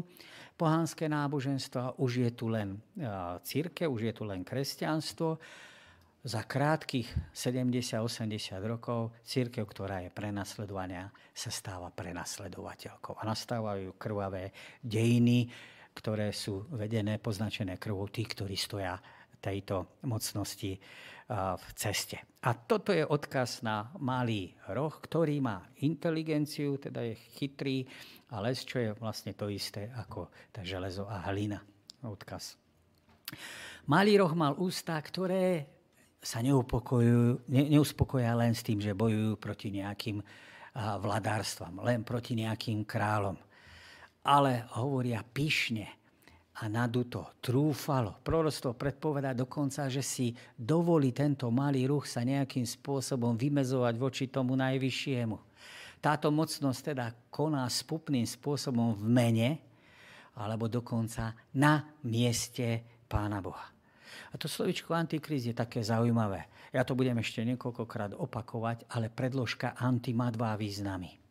[0.55, 2.79] pohanské náboženstva, už je tu len
[3.43, 5.35] círke, už je tu len kresťanstvo.
[6.25, 13.19] Za krátkých 70-80 rokov církev, ktorá je prenasledovania, sa stáva prenasledovateľkou.
[13.19, 15.51] A nastávajú krvavé dejiny,
[15.93, 18.97] ktoré sú vedené, poznačené krvou tých, ktorí stoja
[19.45, 20.81] tejto mocnosti
[21.57, 22.21] v ceste.
[22.45, 27.85] A toto je odkaz na malý roh, ktorý má inteligenciu, teda je chytrý,
[28.29, 31.61] a les, čo je vlastne to isté ako tá železo a hlina.
[32.05, 32.57] Odkaz.
[33.89, 35.65] Malý roh mal ústa, ktoré
[36.21, 40.21] sa neupokojujú, ne, neuspokoja len s tým, že bojujú proti nejakým
[40.77, 43.37] vladárstvam, len proti nejakým kráľom.
[44.25, 46.04] Ale hovoria pyšne
[46.55, 48.19] a naduto, trúfalo.
[48.23, 54.55] Proroctvo predpoveda dokonca, že si dovolí tento malý ruch sa nejakým spôsobom vymezovať voči tomu
[54.55, 55.55] najvyššiemu
[56.05, 59.49] táto mocnosť teda koná spupným spôsobom v mene,
[60.37, 63.73] alebo dokonca na mieste Pána Boha.
[64.29, 66.45] A to slovičko antikrist je také zaujímavé.
[66.69, 71.24] Ja to budem ešte niekoľkokrát opakovať, ale predložka anti má dva významy.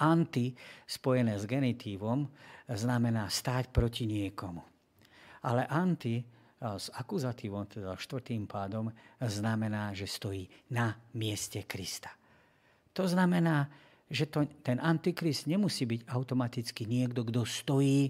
[0.00, 0.50] Anti,
[0.88, 2.26] spojené s genitívom,
[2.66, 4.62] znamená stáť proti niekomu.
[5.44, 6.24] Ale anti
[6.64, 8.88] s akuzatívom, teda štvrtým pádom,
[9.20, 12.08] znamená, že stojí na mieste Krista.
[12.96, 13.68] To znamená,
[14.08, 18.08] že to, ten antikrist nemusí byť automaticky niekto, kto stojí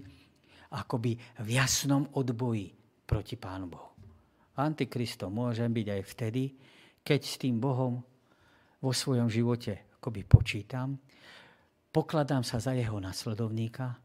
[0.71, 2.71] akoby v jasnom odboji
[3.03, 3.91] proti Pánu Bohu.
[4.55, 6.43] Antikristom môžem byť aj vtedy,
[7.03, 7.99] keď s tým Bohom
[8.79, 10.95] vo svojom živote akoby počítam,
[11.95, 13.95] pokladám sa za jeho nasledovníka,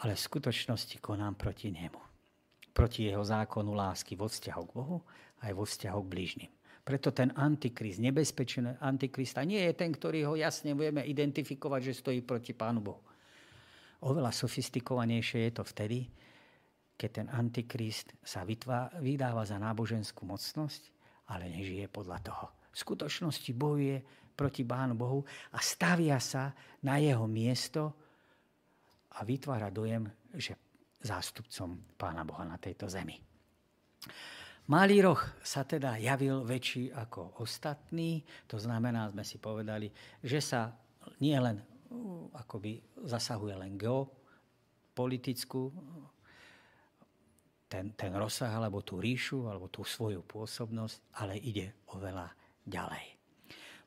[0.00, 2.00] ale v skutočnosti konám proti nemu.
[2.72, 5.04] Proti jeho zákonu lásky vo vzťahu k Bohu
[5.44, 6.50] aj vo vzťahu k blížnym.
[6.82, 12.24] Preto ten antikrist, nebezpečný antikrista, nie je ten, ktorý ho jasne vieme identifikovať, že stojí
[12.24, 13.04] proti Pánu Bohu.
[14.02, 16.08] Oveľa sofistikovanejšie je to vtedy,
[16.96, 20.82] keď ten antikrist sa vytvá, vydáva za náboženskú mocnosť,
[21.30, 22.46] ale nežije podľa toho.
[22.72, 24.00] V skutočnosti bojuje
[24.42, 25.22] proti Pánu Bohu
[25.54, 26.50] a stavia sa
[26.82, 27.94] na jeho miesto
[29.14, 30.02] a vytvára dojem,
[30.34, 30.58] že
[30.98, 33.14] zástupcom Pána Boha na tejto zemi.
[34.66, 40.74] Malý roh sa teda javil väčší ako ostatný, to znamená, sme si povedali, že sa
[41.22, 45.70] nie len uh, akoby zasahuje len geopolitickú
[47.70, 52.30] ten, ten rozsah, alebo tú ríšu, alebo tú svoju pôsobnosť, ale ide oveľa
[52.66, 53.11] ďalej.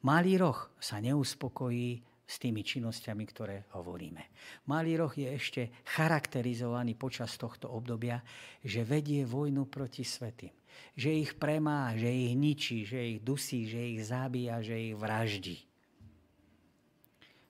[0.05, 4.21] Malý roh sa neuspokojí s tými činnosťami, ktoré hovoríme.
[4.69, 5.61] Malý roh je ešte
[5.97, 8.21] charakterizovaný počas tohto obdobia,
[8.61, 10.53] že vedie vojnu proti svetým
[10.95, 15.59] že ich premá, že ich ničí, že ich dusí, že ich zabíja, že ich vraždí.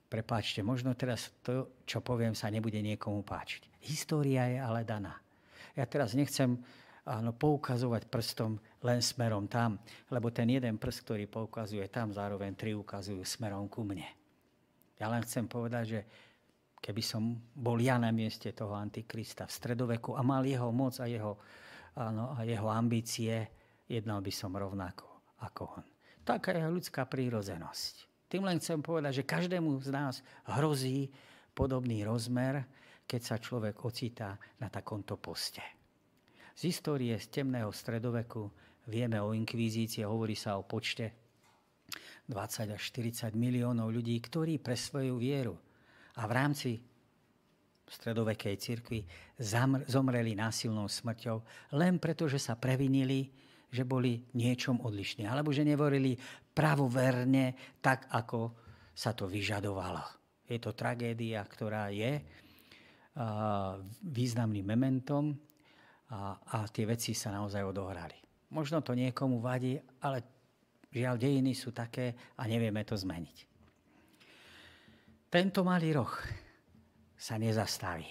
[0.06, 3.82] Prepáčte, možno teraz to, čo poviem, sa nebude niekomu páčiť.
[3.86, 5.18] História je ale daná.
[5.74, 6.62] Ja teraz nechcem
[7.02, 9.82] áno, poukazovať prstom len smerom tam,
[10.14, 14.06] lebo ten jeden prst, ktorý poukazuje tam, zároveň tri ukazujú smerom ku mne.
[14.96, 16.00] Ja len chcem povedať, že
[16.78, 21.10] keby som bol ja na mieste toho Antikrista v stredoveku a mal jeho moc a
[21.10, 21.34] jeho
[21.98, 23.48] áno, a jeho ambície,
[23.88, 25.84] jednal by som rovnako ako on.
[26.26, 28.06] Taká je ľudská prírodzenosť.
[28.26, 30.14] Tým len chcem povedať, že každému z nás
[30.58, 31.10] hrozí
[31.54, 32.66] podobný rozmer,
[33.06, 35.62] keď sa človek ocitá na takomto poste.
[36.58, 38.50] Z histórie z temného stredoveku
[38.86, 41.12] vieme o inkvizícii, hovorí sa o počte
[42.26, 45.54] 20 až 40 miliónov ľudí, ktorí pre svoju vieru
[46.18, 46.70] a v rámci
[47.86, 49.06] stredovekej cirkvi
[49.86, 51.36] zomreli násilnou smrťou
[51.78, 53.30] len preto, že sa previnili,
[53.70, 55.22] že boli niečom odlišní.
[55.30, 56.18] Alebo že nevorili
[56.50, 58.58] pravoverne tak, ako
[58.90, 60.02] sa to vyžadovalo.
[60.50, 62.22] Je to tragédia, ktorá je
[64.02, 65.32] významným mementom
[66.10, 68.25] a, a tie veci sa naozaj odohrali.
[68.50, 70.22] Možno to niekomu vadí, ale
[70.94, 73.38] žiaľ, dejiny sú také a nevieme to zmeniť.
[75.26, 76.12] Tento malý roh
[77.18, 78.06] sa nezastaví.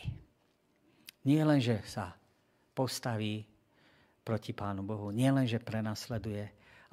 [1.25, 2.13] Nie len, že sa
[2.75, 3.47] postaví
[4.25, 6.43] proti Pánu Bohu, nie len, že prenasleduje,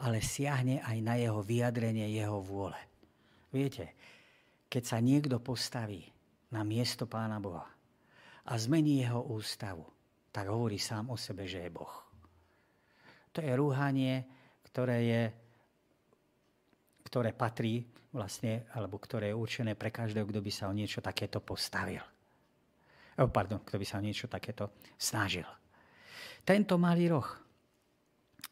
[0.01, 2.79] ale siahne aj na jeho vyjadrenie jeho vôle.
[3.53, 3.93] Viete,
[4.73, 6.09] keď sa niekto postaví
[6.49, 7.69] na miesto Pána Boha
[8.45, 9.85] a zmení jeho ústavu,
[10.33, 12.02] tak hovorí sám o sebe, že je Boh.
[13.33, 14.25] To je rúhanie,
[14.69, 15.23] ktoré, je,
[17.09, 21.41] ktoré patrí vlastne, alebo ktoré je určené pre každého, kto by sa o niečo takéto
[21.41, 22.05] postavil.
[23.21, 25.49] Oh, pardon, kto by sa o niečo takéto snažil.
[26.45, 27.29] Tento malý roh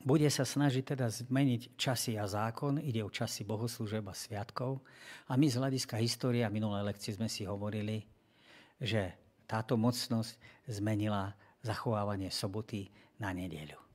[0.00, 4.80] bude sa snažiť teda zmeniť časy a zákon, ide o časy bohoslúžeb a sviatkov.
[5.28, 8.00] A my z hľadiska histórie a minulé lekcie sme si hovorili,
[8.80, 9.12] že
[9.44, 12.88] táto mocnosť zmenila zachovávanie soboty
[13.20, 13.89] na nedeľu.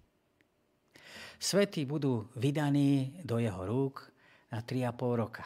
[1.40, 4.08] Svety budú vydaní do jeho rúk
[4.52, 5.44] na 3,5 roka.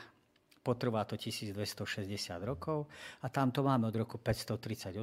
[0.59, 1.89] Potrvá to 1260
[2.45, 2.85] rokov
[3.23, 5.01] a tam to máme od roku 538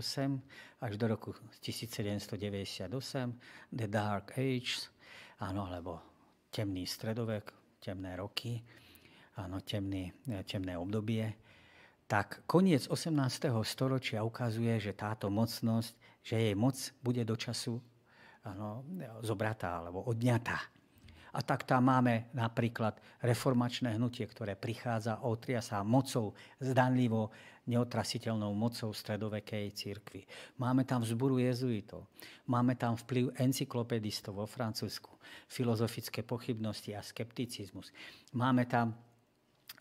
[0.85, 1.33] až do roku
[1.65, 2.93] 1798,
[3.73, 4.93] The Dark Age,
[5.43, 5.99] áno, alebo
[6.53, 8.63] temný stredovek, temné roky,
[9.41, 10.13] áno, temný,
[10.45, 11.35] temné obdobie.
[12.07, 13.51] Tak koniec 18.
[13.67, 17.83] storočia ukazuje, že táto mocnosť, že jej moc bude do času
[18.47, 18.87] áno,
[19.27, 20.76] zobratá alebo odňatá.
[21.37, 27.29] A tak tam máme napríklad reformačné hnutie, ktoré prichádza a otria sa mocou, zdanlivo
[27.69, 30.25] neotrasiteľnou mocou stredovekej církvy.
[30.57, 32.09] Máme tam vzburu jezuitov,
[32.49, 35.13] máme tam vplyv encyklopedistov vo Francúzsku,
[35.45, 37.93] filozofické pochybnosti a skepticizmus.
[38.33, 38.97] Máme tam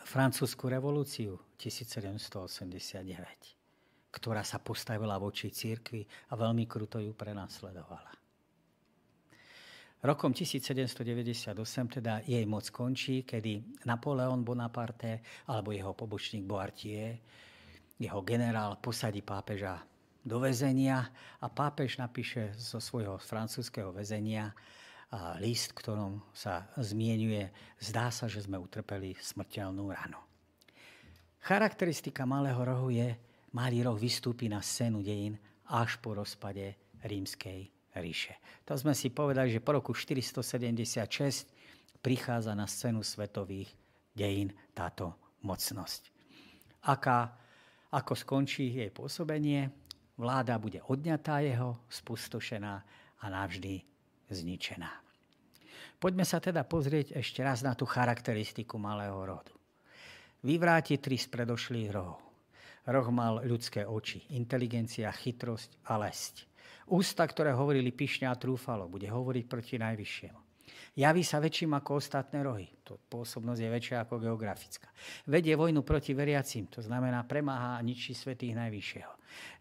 [0.03, 8.24] francúzsku revolúciu 1789, ktorá sa postavila voči církvi a veľmi kruto ju prenasledovala.
[10.05, 17.17] Rokom 1798 teda jej moc končí, kedy Napoleon Bonaparte alebo jeho pobočník Boartier,
[17.97, 19.81] jeho generál posadí pápeža
[20.21, 21.09] do väzenia
[21.41, 24.53] a pápež napíše zo svojho francúzského väzenia
[25.41, 27.49] list, ktorom sa zmienuje,
[27.81, 30.21] zdá sa, že sme utrpeli smrteľnú ranu.
[31.41, 33.09] Charakteristika malého rohu je,
[33.57, 35.33] malý roh vystúpi na scénu dejín
[35.73, 38.35] až po rozpade rímskej ríše.
[38.67, 43.71] To sme si povedali, že po roku 476 prichádza na scénu svetových
[44.15, 46.11] dejín táto mocnosť.
[46.85, 47.33] Aká,
[47.89, 49.85] ako skončí jej pôsobenie?
[50.15, 52.75] vláda bude odňatá jeho, spustošená
[53.19, 53.83] a navždy
[54.31, 54.91] zničená.
[55.99, 59.55] Poďme sa teda pozrieť ešte raz na tú charakteristiku malého rodu.
[60.43, 62.19] Vyvráti tri z predošlých rohov.
[62.85, 66.45] Roh mal ľudské oči, inteligencia, chytrosť a lesť.
[66.85, 70.45] Ústa, ktoré hovorili pišne a trúfalo, bude hovoriť proti najvyššiemu.
[70.95, 72.71] Javí sa väčším ako ostatné rohy.
[72.87, 74.87] To pôsobnosť je väčšia ako geografická.
[75.27, 79.13] Vedie vojnu proti veriacim, to znamená premáha a ničí svetých najvyššieho.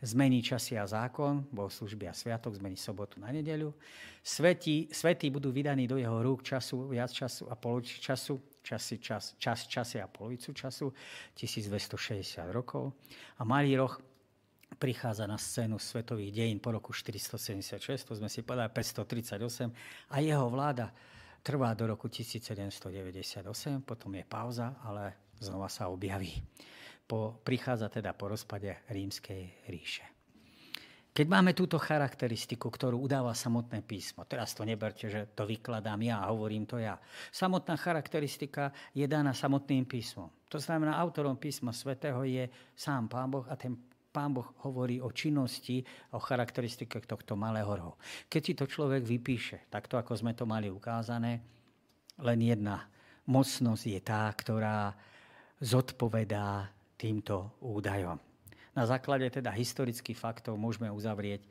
[0.06, 3.74] Zmení časy a zákon, bol služby a sviatok, zmení sobotu na nedeľu.
[4.22, 9.34] Svetí, svetí budú vydaní do jeho rúk času, viac času a polovici času, časy, čas,
[9.34, 10.94] čas, časy a polovicu času,
[11.34, 12.94] 1260 rokov.
[13.36, 13.98] A malý roh
[14.76, 19.70] prichádza na scénu svetových dejín po roku 476, to sme si povedali 538,
[20.10, 20.94] a jeho vláda
[21.44, 22.88] Trvá do roku 1798,
[23.84, 26.40] potom je pauza, ale znova sa objaví.
[27.04, 30.08] Po, prichádza teda po rozpade rímskej ríše.
[31.14, 36.24] Keď máme túto charakteristiku, ktorú udáva samotné písmo, teraz to neberte, že to vykladám ja
[36.24, 36.98] a hovorím to ja.
[37.30, 40.26] Samotná charakteristika je daná samotným písmom.
[40.48, 43.78] To znamená, autorom písma svätého je sám Pán Boh a ten
[44.14, 45.82] Pán Boh hovorí o činnosti,
[46.14, 47.94] o charakteristike tohto malého rohu.
[48.30, 51.42] Keď si to človek vypíše, takto ako sme to mali ukázané,
[52.22, 52.86] len jedna
[53.26, 54.94] mocnosť je tá, ktorá
[55.58, 58.22] zodpovedá týmto údajom.
[58.78, 61.42] Na základe teda historických faktov môžeme uzavrieť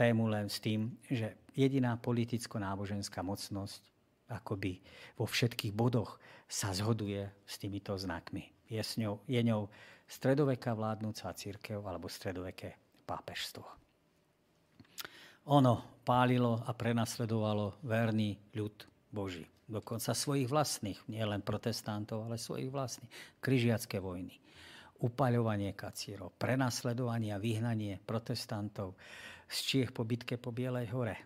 [0.00, 3.84] tému len s tým, že jediná politicko-náboženská mocnosť
[4.32, 4.80] akoby
[5.20, 6.16] vo všetkých bodoch
[6.48, 8.48] sa zhoduje s týmito znakmi.
[8.70, 9.68] Je, s ňou, je ňou
[10.10, 12.74] stredoveká vládnúca církev alebo stredoveké
[13.06, 13.62] pápežstvo.
[15.54, 18.74] Ono pálilo a prenasledovalo verný ľud
[19.14, 19.46] Boží.
[19.70, 23.10] Dokonca svojich vlastných, nielen protestantov, ale svojich vlastných.
[23.38, 24.34] Kryžiacké vojny,
[24.98, 28.98] upaľovanie kacírov, prenasledovanie a vyhnanie protestantov
[29.46, 31.16] z Čiech po bitke po Bielej hore.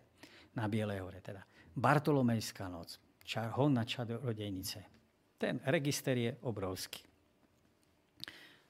[0.60, 1.40] Na Bielej hore teda.
[1.72, 3.00] Bartolomejská noc,
[3.56, 4.78] hon na čarodejnice.
[5.40, 7.13] Ten register je obrovský.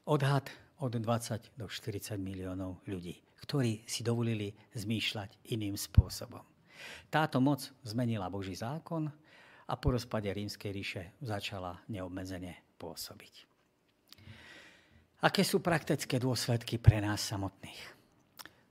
[0.05, 0.53] Odhad
[0.85, 6.45] od 20 do 40 miliónov ľudí, ktorí si dovolili zmýšľať iným spôsobom.
[7.09, 9.09] Táto moc zmenila Boží zákon
[9.65, 13.49] a po rozpade rímskej ríše začala neobmedzene pôsobiť.
[15.25, 17.97] Aké sú praktické dôsledky pre nás samotných?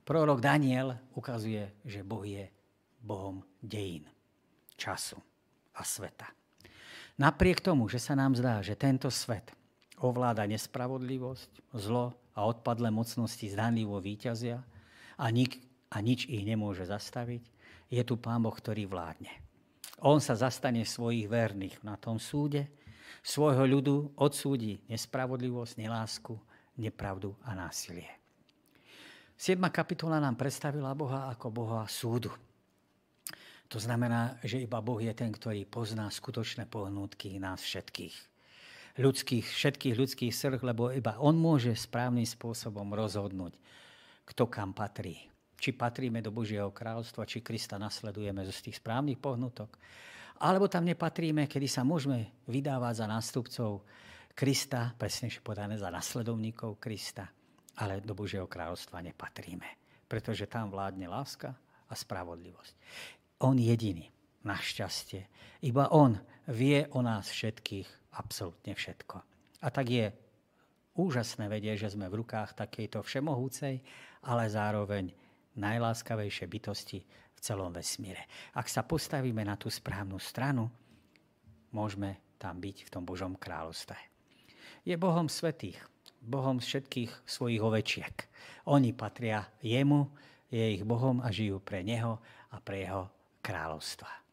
[0.06, 2.46] Prorok Daniel ukazuje, že Boh je
[3.02, 4.06] Bohom dejín,
[4.78, 5.18] času
[5.74, 6.30] a sveta.
[7.18, 9.63] Napriek tomu, že sa nám zdá, že tento svet
[10.02, 14.58] ovláda nespravodlivosť, zlo a odpadlé mocnosti zdanlivo víťazia
[15.14, 17.42] a, nik, a nič ich nemôže zastaviť,
[17.92, 19.30] je tu Pán Boh, ktorý vládne.
[20.02, 22.66] On sa zastane svojich verných na tom súde,
[23.22, 26.34] svojho ľudu odsúdi nespravodlivosť, nelásku,
[26.76, 28.10] nepravdu a násilie.
[29.38, 29.58] 7.
[29.70, 32.34] kapitola nám predstavila Boha ako Boha súdu.
[33.70, 38.33] To znamená, že iba Boh je ten, ktorý pozná skutočné pohnútky nás všetkých
[38.98, 43.58] ľudských, všetkých ľudských srdc, lebo iba on môže správnym spôsobom rozhodnúť,
[44.26, 45.18] kto kam patrí.
[45.58, 49.78] Či patríme do Božieho kráľstva, či Krista nasledujeme zo tých správnych pohnutok,
[50.42, 53.70] alebo tam nepatríme, kedy sa môžeme vydávať za nástupcov
[54.34, 57.30] Krista, presnejšie podané za nasledovníkov Krista,
[57.78, 61.54] ale do Božieho kráľovstva nepatríme, pretože tam vládne láska
[61.86, 62.74] a spravodlivosť.
[63.46, 64.10] On jediný,
[64.44, 65.22] našťastie,
[65.64, 66.20] iba on
[66.52, 69.16] vie o nás všetkých absolútne všetko.
[69.64, 70.12] A tak je
[70.94, 73.80] úžasné vedieť, že sme v rukách takejto všemohúcej,
[74.24, 75.10] ale zároveň
[75.56, 76.98] najláskavejšej bytosti
[77.34, 78.28] v celom vesmíre.
[78.54, 80.68] Ak sa postavíme na tú správnu stranu,
[81.74, 83.96] môžeme tam byť v tom Božom kráľovstve.
[84.84, 85.80] Je Bohom svetých,
[86.24, 88.14] Bohom všetkých svojich ovečiek.
[88.68, 90.08] Oni patria jemu,
[90.48, 92.20] je ich Bohom a žijú pre Neho
[92.52, 93.08] a pre Jeho
[93.44, 94.23] kráľovstva.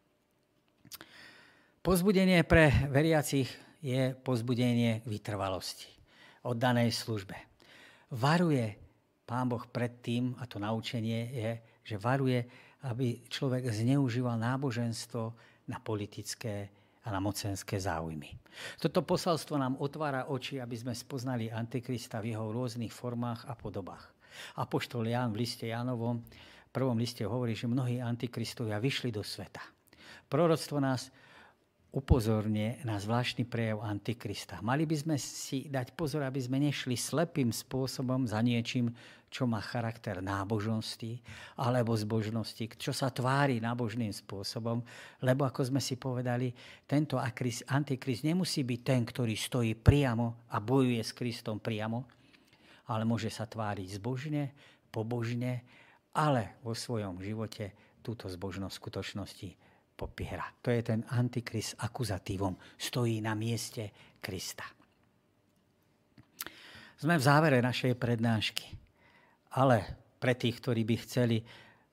[1.82, 3.50] Pozbudenie pre veriacich
[3.82, 5.90] je pozbudenie vytrvalosti,
[6.46, 7.34] oddanej službe.
[8.14, 8.78] Varuje
[9.26, 11.50] Pán Boh pred tým, a to naučenie je,
[11.82, 12.46] že varuje,
[12.86, 15.34] aby človek zneužíval náboženstvo
[15.66, 16.70] na politické
[17.02, 18.30] a na mocenské záujmy.
[18.78, 24.06] Toto posalstvo nám otvára oči, aby sme spoznali Antikrista v jeho rôznych formách a podobách.
[24.54, 29.66] Apoštol Ján v liste Jánovom, v prvom liste hovorí, že mnohí antikristovia vyšli do sveta.
[30.30, 31.10] Proroctvo nás
[31.92, 34.64] upozorne na zvláštny prejav Antikrista.
[34.64, 38.88] Mali by sme si dať pozor, aby sme nešli slepým spôsobom za niečím,
[39.32, 41.20] čo má charakter nábožnosti
[41.56, 44.84] alebo zbožnosti, čo sa tvári nábožným spôsobom,
[45.24, 46.52] lebo ako sme si povedali,
[46.84, 47.16] tento
[47.68, 52.04] antikrist nemusí byť ten, ktorý stojí priamo a bojuje s Kristom priamo,
[52.92, 54.52] ale môže sa tváriť zbožne,
[54.92, 55.64] pobožne,
[56.12, 57.72] ale vo svojom živote
[58.04, 59.71] túto zbožnosť skutočnosti
[60.02, 60.42] popiera.
[60.58, 62.58] To je ten antikrist akuzatívom.
[62.74, 64.66] Stojí na mieste Krista.
[66.98, 68.66] Sme v závere našej prednášky,
[69.54, 71.38] ale pre tých, ktorí by chceli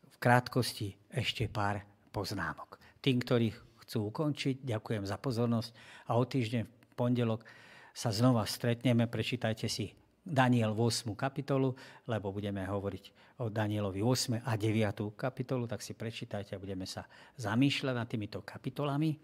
[0.06, 2.82] v krátkosti ešte pár poznámok.
[3.02, 3.54] Tým, ktorí
[3.86, 5.70] chcú ukončiť, ďakujem za pozornosť
[6.10, 7.46] a o týždeň v pondelok
[7.94, 9.10] sa znova stretneme.
[9.10, 9.90] Prečítajte si
[10.30, 11.18] Daniel 8.
[11.18, 11.74] kapitolu,
[12.06, 14.46] lebo budeme hovoriť o Danielovi 8.
[14.46, 15.18] a 9.
[15.18, 17.10] kapitolu, tak si prečítajte a budeme sa
[17.42, 19.18] zamýšľať nad týmito kapitolami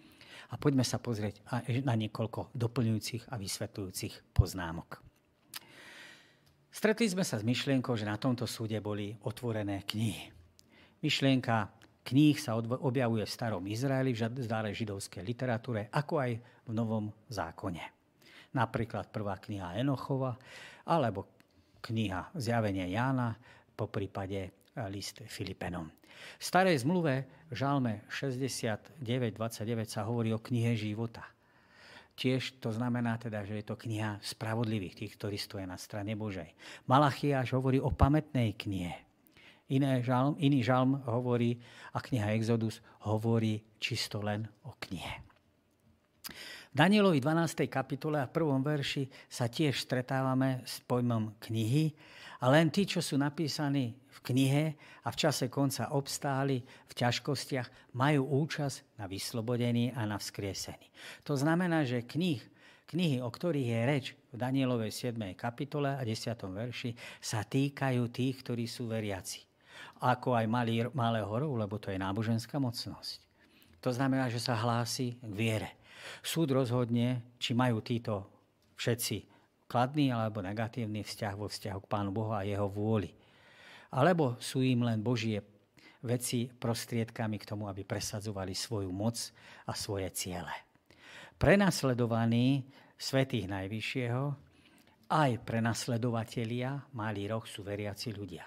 [0.51, 1.45] a poďme sa pozrieť
[1.85, 4.99] na niekoľko doplňujúcich a vysvetľujúcich poznámok.
[6.75, 10.27] Stretli sme sa s myšlienkou, že na tomto súde boli otvorené knihy.
[10.99, 11.71] Myšlienka
[12.03, 16.31] kníh sa objavuje v starom Izraeli, v zdále židovskej literatúre, ako aj
[16.67, 17.94] v Novom zákone.
[18.55, 20.39] Napríklad prvá kniha Enochova,
[20.87, 21.27] alebo
[21.83, 23.35] kniha Zjavenie Jána,
[23.75, 24.49] po prípade e,
[24.87, 25.91] list Filipenom.
[26.39, 29.35] V starej zmluve v žalme 69.29
[29.83, 31.27] sa hovorí o knihe života.
[32.15, 36.47] Tiež to znamená teda, že je to kniha spravodlivých, tých, ktorí stojí na strane Božej.
[36.87, 39.03] Malachiáš hovorí o pamätnej knihe.
[39.67, 41.59] Iné žalm, iný žalm hovorí,
[41.91, 45.25] a kniha Exodus hovorí čisto len o knihe.
[46.75, 47.71] Danielovi 12.
[47.71, 48.59] kapitole a 1.
[48.59, 51.95] verši sa tiež stretávame s pojmom knihy
[52.43, 57.95] a len tí, čo sú napísaní v knihe a v čase konca obstáli v ťažkostiach,
[57.95, 60.91] majú účasť na vyslobodení a na vzkriesení.
[61.23, 62.43] To znamená, že knih,
[62.91, 65.15] knihy, o ktorých je reč v Danielovej 7.
[65.31, 66.35] kapitole a 10.
[66.35, 66.91] verši,
[67.23, 69.47] sa týkajú tých, ktorí sú veriaci.
[70.03, 73.23] Ako aj malý, malého horovu, lebo to je náboženská mocnosť.
[73.79, 75.84] To znamená, že sa hlási k viere.
[76.21, 78.27] Súd rozhodne, či majú títo
[78.75, 79.17] všetci
[79.65, 83.11] kladný alebo negatívny vzťah vo vzťahu k Pánu Bohu a jeho vôli.
[83.93, 85.41] Alebo sú im len Božie
[86.05, 89.17] veci prostriedkami k tomu, aby presadzovali svoju moc
[89.65, 90.53] a svoje ciele.
[91.35, 92.63] Prenasledovaní
[92.95, 94.23] svetých Najvyššieho
[95.11, 98.45] aj prenasledovatelia malý roh sú veriaci ľudia.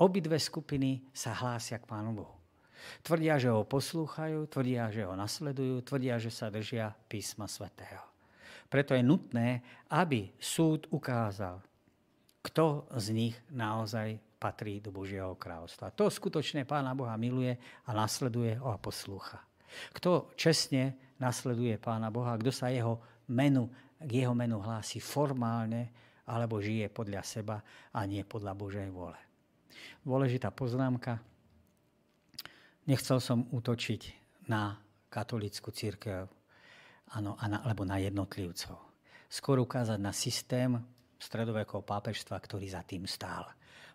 [0.00, 2.41] Obidve skupiny sa hlásia k Pánu Bohu.
[3.02, 8.02] Tvrdia, že ho poslúchajú, tvrdia, že ho nasledujú, tvrdia, že sa držia písma svätého.
[8.72, 9.60] Preto je nutné,
[9.92, 11.60] aby súd ukázal,
[12.40, 15.94] kto z nich naozaj patrí do Božieho kráľovstva.
[15.94, 17.54] To skutočne Pána Boha miluje
[17.86, 19.38] a nasleduje ho a poslúcha.
[19.94, 22.98] Kto čestne nasleduje Pána Boha, kto sa jeho
[23.30, 23.70] menu,
[24.02, 25.94] k jeho menu hlási formálne,
[26.26, 27.62] alebo žije podľa seba
[27.94, 29.18] a nie podľa Božej vôle.
[30.02, 31.22] Dôležitá poznámka.
[32.82, 34.02] Nechcel som útočiť
[34.50, 34.74] na
[35.06, 36.26] katolickú církev
[37.14, 38.74] ano, alebo na jednotlivcov.
[39.30, 40.74] Skôr ukázať na systém
[41.14, 43.46] stredovekého pápežstva, ktorý za tým stál.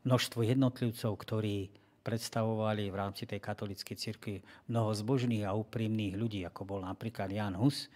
[0.08, 1.68] Množstvo jednotlivcov, ktorí
[2.00, 4.40] predstavovali v rámci tej katolíckej cirkvi
[4.72, 7.92] mnoho zbožných a úprimných ľudí, ako bol napríklad Jan Hus,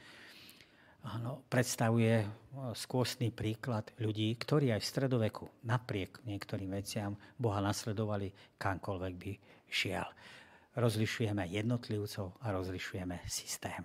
[1.07, 2.27] ano, predstavuje
[2.75, 9.31] skôsný príklad ľudí, ktorí aj v stredoveku napriek niektorým veciam Boha nasledovali kamkoľvek by
[9.71, 10.05] šiel
[10.75, 13.83] rozlišujeme jednotlivcov a rozlišujeme systém.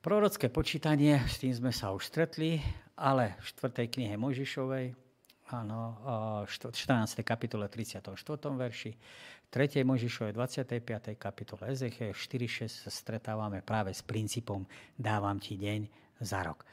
[0.00, 2.56] Prorocké počítanie, s tým sme sa už stretli,
[2.96, 3.84] ale v 4.
[3.84, 4.96] knihe Mojžišovej,
[5.52, 5.80] áno,
[6.48, 7.20] 14.
[7.20, 8.08] kapitole 34.
[8.56, 8.96] verši,
[9.52, 9.84] 3.
[9.84, 11.20] Mojžišovej 25.
[11.20, 14.64] kapitole Ezechiel 4.6 sa stretávame práve s princípom
[14.96, 15.80] dávam ti deň
[16.24, 16.64] za rok.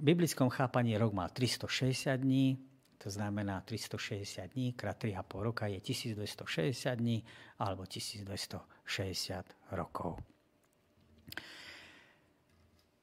[0.00, 2.56] V biblickom chápaní rok má 360 dní,
[2.98, 7.24] to znamená 360 dní krát 3,5 roka je 1260 dní
[7.58, 10.16] alebo 1260 rokov.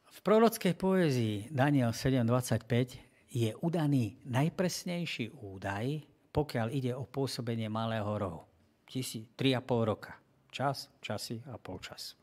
[0.04, 8.42] V prorockej poézii Daniel 7.25 je udaný najpresnejší údaj, pokiaľ ide o pôsobenie malého rohu.
[8.86, 10.14] 3,5 roka.
[10.54, 12.14] Čas, časy a polčas.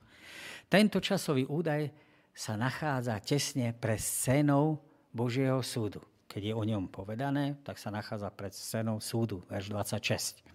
[0.70, 1.90] Tento časový údaj
[2.30, 4.78] sa nachádza tesne pre scénou
[5.10, 5.98] Božieho súdu
[6.30, 10.46] keď je o ňom povedané, tak sa nachádza pred scénou súdu, verš 26.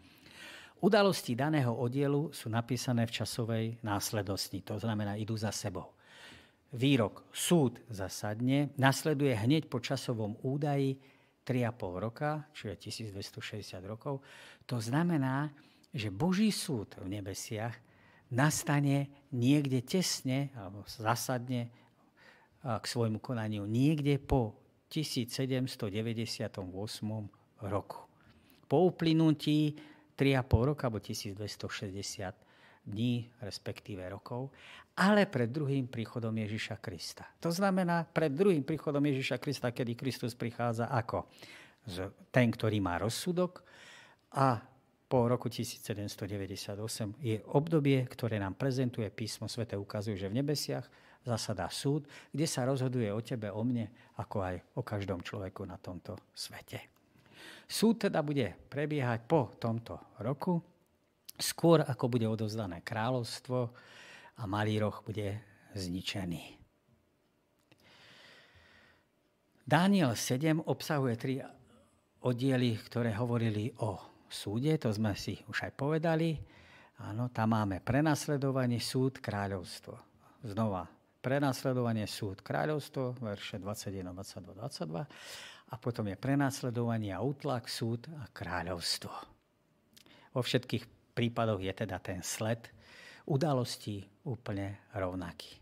[0.80, 5.92] Udalosti daného oddielu sú napísané v časovej následnosti, to znamená, idú za sebou.
[6.72, 10.96] Výrok súd zasadne nasleduje hneď po časovom údaji
[11.44, 14.24] 3,5 roka, čiže 1260 rokov.
[14.68, 15.52] To znamená,
[15.92, 17.76] že Boží súd v nebesiach
[18.32, 21.72] nastane niekde tesne, alebo zasadne
[22.66, 26.60] k svojmu konaniu niekde po 1798
[27.66, 28.00] roku.
[28.66, 29.76] Po uplynutí
[30.18, 32.36] 3,5 roka, alebo 1260
[32.86, 34.54] dní, respektíve rokov,
[34.96, 37.26] ale pred druhým príchodom Ježiša Krista.
[37.42, 41.26] To znamená pred druhým príchodom Ježiša Krista, kedy Kristus prichádza ako
[42.30, 43.66] ten, ktorý má rozsudok
[44.32, 44.62] a
[45.06, 46.78] po roku 1798
[47.22, 50.86] je obdobie, ktoré nám prezentuje písmo svete, ukazuje, že v nebesiach
[51.22, 55.78] zasadá súd, kde sa rozhoduje o tebe, o mne, ako aj o každom človeku na
[55.78, 56.90] tomto svete.
[57.66, 60.62] Súd teda bude prebiehať po tomto roku,
[61.38, 63.58] skôr ako bude odovzdané kráľovstvo
[64.38, 65.42] a malý roh bude
[65.74, 66.62] zničený.
[69.66, 71.42] Daniel 7 obsahuje tri
[72.22, 76.38] oddiely, ktoré hovorili o súde, to sme si už aj povedali.
[77.04, 79.96] Áno, tam máme prenasledovanie, súd, kráľovstvo.
[80.48, 80.88] Znova,
[81.20, 85.04] prenasledovanie, súd, kráľovstvo, verše 21, 22, 22.
[85.66, 89.12] A potom je prenasledovanie a útlak, súd a kráľovstvo.
[90.36, 92.70] Vo všetkých prípadoch je teda ten sled
[93.26, 95.58] udalostí úplne rovnaký.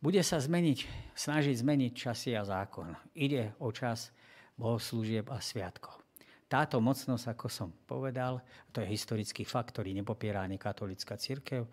[0.00, 2.94] Bude sa zmeniť, snažiť zmeniť časy a zákon.
[3.16, 4.14] Ide o čas
[4.54, 6.05] bohoslúžieb a sviatkov.
[6.46, 8.38] Táto mocnosť, ako som povedal,
[8.70, 11.66] to je historický fakt, ktorý nepopiera ani katolická církev,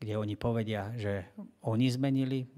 [0.00, 1.36] kde oni povedia, že
[1.68, 2.48] oni zmenili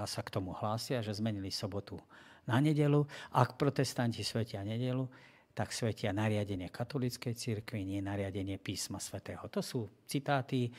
[0.00, 2.00] a sa k tomu hlásia, že zmenili sobotu
[2.48, 3.04] na nedelu.
[3.36, 5.04] Ak protestanti svetia nedelu,
[5.52, 9.44] tak svetia nariadenie katolíckej cirkvi, nie nariadenie písma svätého.
[9.52, 10.72] To sú citáty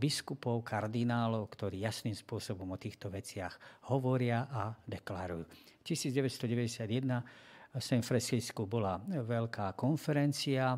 [0.00, 5.44] biskupov, kardinálov, ktorí jasným spôsobom o týchto veciach hovoria a deklarujú.
[5.84, 10.74] 1991 v San Francisco bola veľká konferencia,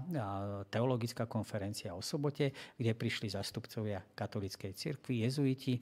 [0.68, 5.78] teologická konferencia o sobote, kde prišli zastupcovia katolíckej cirkvi, jezuiti,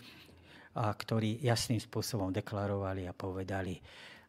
[0.78, 3.80] a ktorí jasným spôsobom deklarovali a povedali,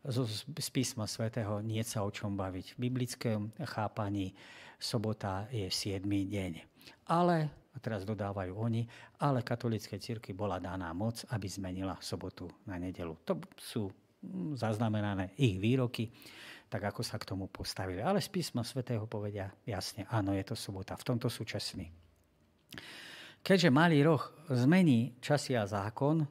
[0.02, 2.74] z písma svätého nie sa o čom baviť.
[2.74, 4.32] V biblickom chápaní
[4.80, 6.02] sobota je 7.
[6.08, 6.52] deň.
[7.12, 8.88] Ale a teraz dodávajú oni,
[9.22, 13.14] ale katolíckej cirkvi bola daná moc, aby zmenila sobotu na nedelu.
[13.30, 13.94] To sú
[14.58, 16.10] zaznamenané ich výroky,
[16.70, 18.00] tak ako sa k tomu postavili.
[18.00, 20.94] Ale z písma svätého povedia jasne, áno, je to sobota.
[20.94, 21.44] V tomto sú.
[23.42, 24.22] Keďže malý roh
[24.54, 26.22] zmení časy a zákon,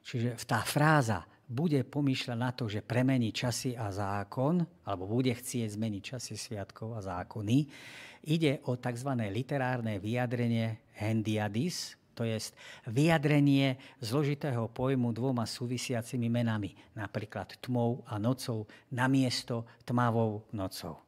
[0.00, 5.68] čiže tá fráza bude pomýšľať na to, že premení časy a zákon, alebo bude chcieť
[5.76, 7.68] zmeniť časy sviatkov a zákony,
[8.32, 9.10] ide o tzv.
[9.28, 12.52] literárne vyjadrenie hendiadis, to je
[12.88, 21.00] vyjadrenie zložitého pojmu dvoma súvisiacimi menami, napríklad tmou a nocou, namiesto tmavou nocou.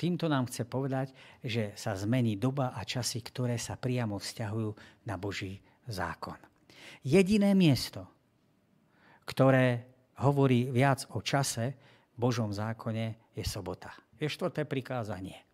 [0.00, 1.12] Týmto nám chce povedať,
[1.44, 4.70] že sa zmení doba a časy, ktoré sa priamo vzťahujú
[5.04, 6.40] na Boží zákon.
[7.04, 8.08] Jediné miesto,
[9.28, 9.84] ktoré
[10.24, 11.76] hovorí viac o čase
[12.12, 13.92] v Božom zákone, je sobota.
[14.16, 15.49] Je štvrté prikázanie.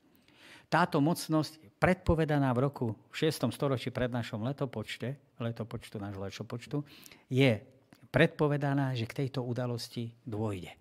[0.67, 3.55] Táto mocnosť predpovedaná v roku v 6.
[3.55, 6.83] storočí pred našom letopočte, letopočtu nášho letopočtu,
[7.31, 7.63] je
[8.11, 10.75] predpovedaná, že k tejto udalosti dôjde.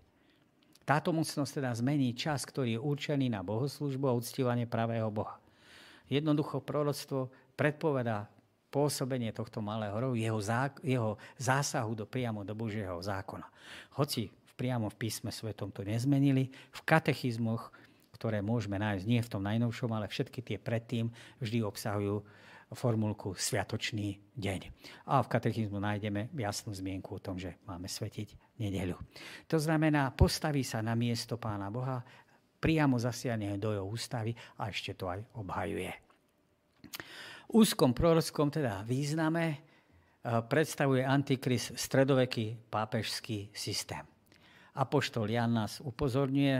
[0.86, 5.38] Táto mocnosť teda zmení čas, ktorý je určený na bohoslužbu a uctívanie pravého Boha.
[6.06, 8.30] Jednoducho proroctvo predpovedá
[8.70, 13.46] pôsobenie tohto malého rohu, jeho, zá, jeho zásahu do, priamo do Božieho zákona.
[13.98, 17.74] Hoci priamo v písme svetom to nezmenili, v katechizmoch,
[18.16, 22.24] ktoré môžeme nájsť nie v tom najnovšom, ale všetky tie predtým vždy obsahujú
[22.74, 24.60] formulku Sviatočný deň.
[25.06, 28.98] A v katechizmu nájdeme jasnú zmienku o tom, že máme svetiť nedeľu.
[29.46, 32.02] To znamená, postaví sa na miesto Pána Boha,
[32.58, 36.06] priamo zasiahne do jeho ústavy a ešte to aj obhajuje
[37.52, 39.58] úzkom prorockom teda význame eh,
[40.42, 44.02] predstavuje Antikrist stredoveký pápežský systém.
[44.76, 46.56] Apoštol Jan nás upozorňuje,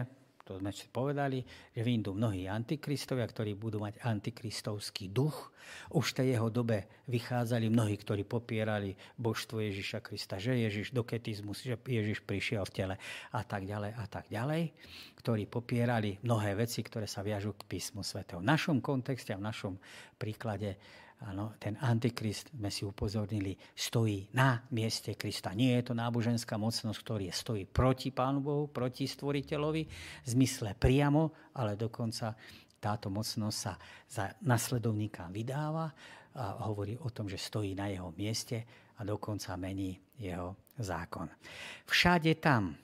[0.46, 1.42] to sme si povedali,
[1.74, 5.50] že vyjdú mnohí antikristovia, ktorí budú mať antikristovský duch.
[5.90, 11.66] Už v tej jeho dobe vychádzali mnohí, ktorí popierali božstvo Ježiša Krista, že Ježiš doketizmus,
[11.66, 12.94] že Ježiš prišiel v tele
[13.34, 14.70] a tak ďalej a tak ďalej,
[15.18, 18.38] ktorí popierali mnohé veci, ktoré sa viažú k písmu svätého.
[18.38, 19.74] V našom kontexte a v našom
[20.14, 20.78] príklade
[21.24, 25.56] Áno, ten antikrist, sme si upozornili, stojí na mieste Krista.
[25.56, 31.32] Nie je to náboženská mocnosť, ktorý stojí proti Pánu Bohu, proti Stvoriteľovi, v zmysle priamo,
[31.56, 32.36] ale dokonca
[32.76, 35.88] táto mocnosť sa za nasledovníka vydáva
[36.36, 41.32] a hovorí o tom, že stojí na jeho mieste a dokonca mení jeho zákon.
[41.88, 42.76] Všade tam,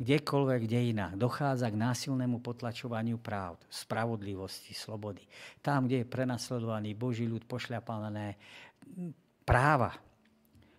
[0.00, 5.20] kdekoľvek dejinách dochádza k násilnému potlačovaniu práv, spravodlivosti, slobody.
[5.60, 8.40] Tam, kde je prenasledovaný Boží ľud, pošľapané
[9.44, 9.92] práva,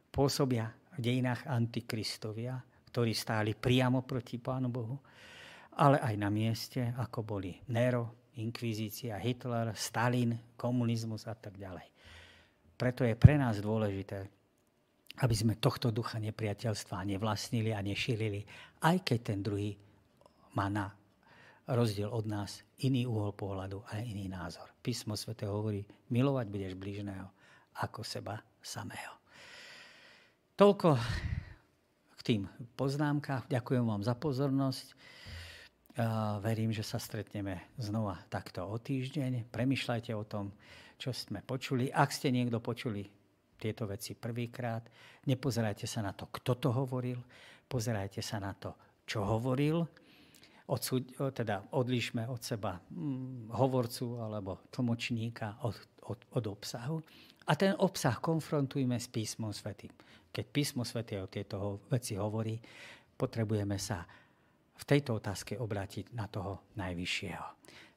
[0.10, 2.58] pôsobia v dejinách antikristovia,
[2.90, 4.98] ktorí stáli priamo proti Pánu Bohu,
[5.78, 11.88] ale aj na mieste, ako boli Nero, inkvizícia, Hitler, Stalin, komunizmus a tak ďalej.
[12.76, 14.41] Preto je pre nás dôležité,
[15.20, 18.48] aby sme tohto ducha nepriateľstva nevlastnili a nešírili,
[18.88, 19.76] aj keď ten druhý
[20.56, 20.88] má na
[21.68, 24.72] rozdiel od nás, iný uhol pohľadu a iný názor.
[24.80, 27.28] Písmo svete hovorí, milovať budeš blížneho
[27.80, 29.20] ako seba samého.
[30.60, 30.90] Toľko
[32.18, 32.42] k tým
[32.76, 33.48] poznámkach.
[33.48, 34.94] Ďakujem vám za pozornosť.
[36.44, 39.50] Verím, že sa stretneme znova takto o týždeň.
[39.50, 40.56] Premýšľajte o tom,
[41.02, 41.90] čo sme počuli.
[41.90, 43.06] Ak ste niekto počuli
[43.62, 44.82] tieto veci prvýkrát,
[45.30, 47.22] nepozerajte sa na to, kto to hovoril,
[47.70, 48.74] pozerajte sa na to,
[49.06, 49.86] čo hovoril
[50.72, 55.78] odsud, teda odlišme od seba hm, hovorcu alebo tlmočníka od,
[56.10, 56.98] od, od obsahu
[57.46, 59.92] a ten obsah konfrontujme s písmom svetým.
[60.32, 62.56] Keď písmo sveté o tieto veci hovorí,
[63.20, 64.08] potrebujeme sa
[64.82, 67.46] v tejto otázke obrátiť na toho najvyššieho.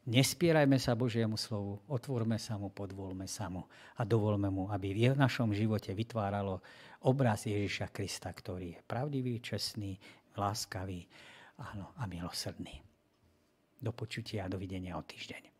[0.04, 3.64] Nespierajme sa Božiemu slovu, otvorme sa mu, podvolme sa mu
[3.96, 6.60] a dovolme mu, aby v našom živote vytváralo
[7.08, 9.96] obraz Ježiša Krista, ktorý je pravdivý, čestný,
[10.36, 11.08] láskavý
[11.56, 12.84] áno, a milosrdný.
[13.80, 15.53] Do počutia a dovidenia o týždeň.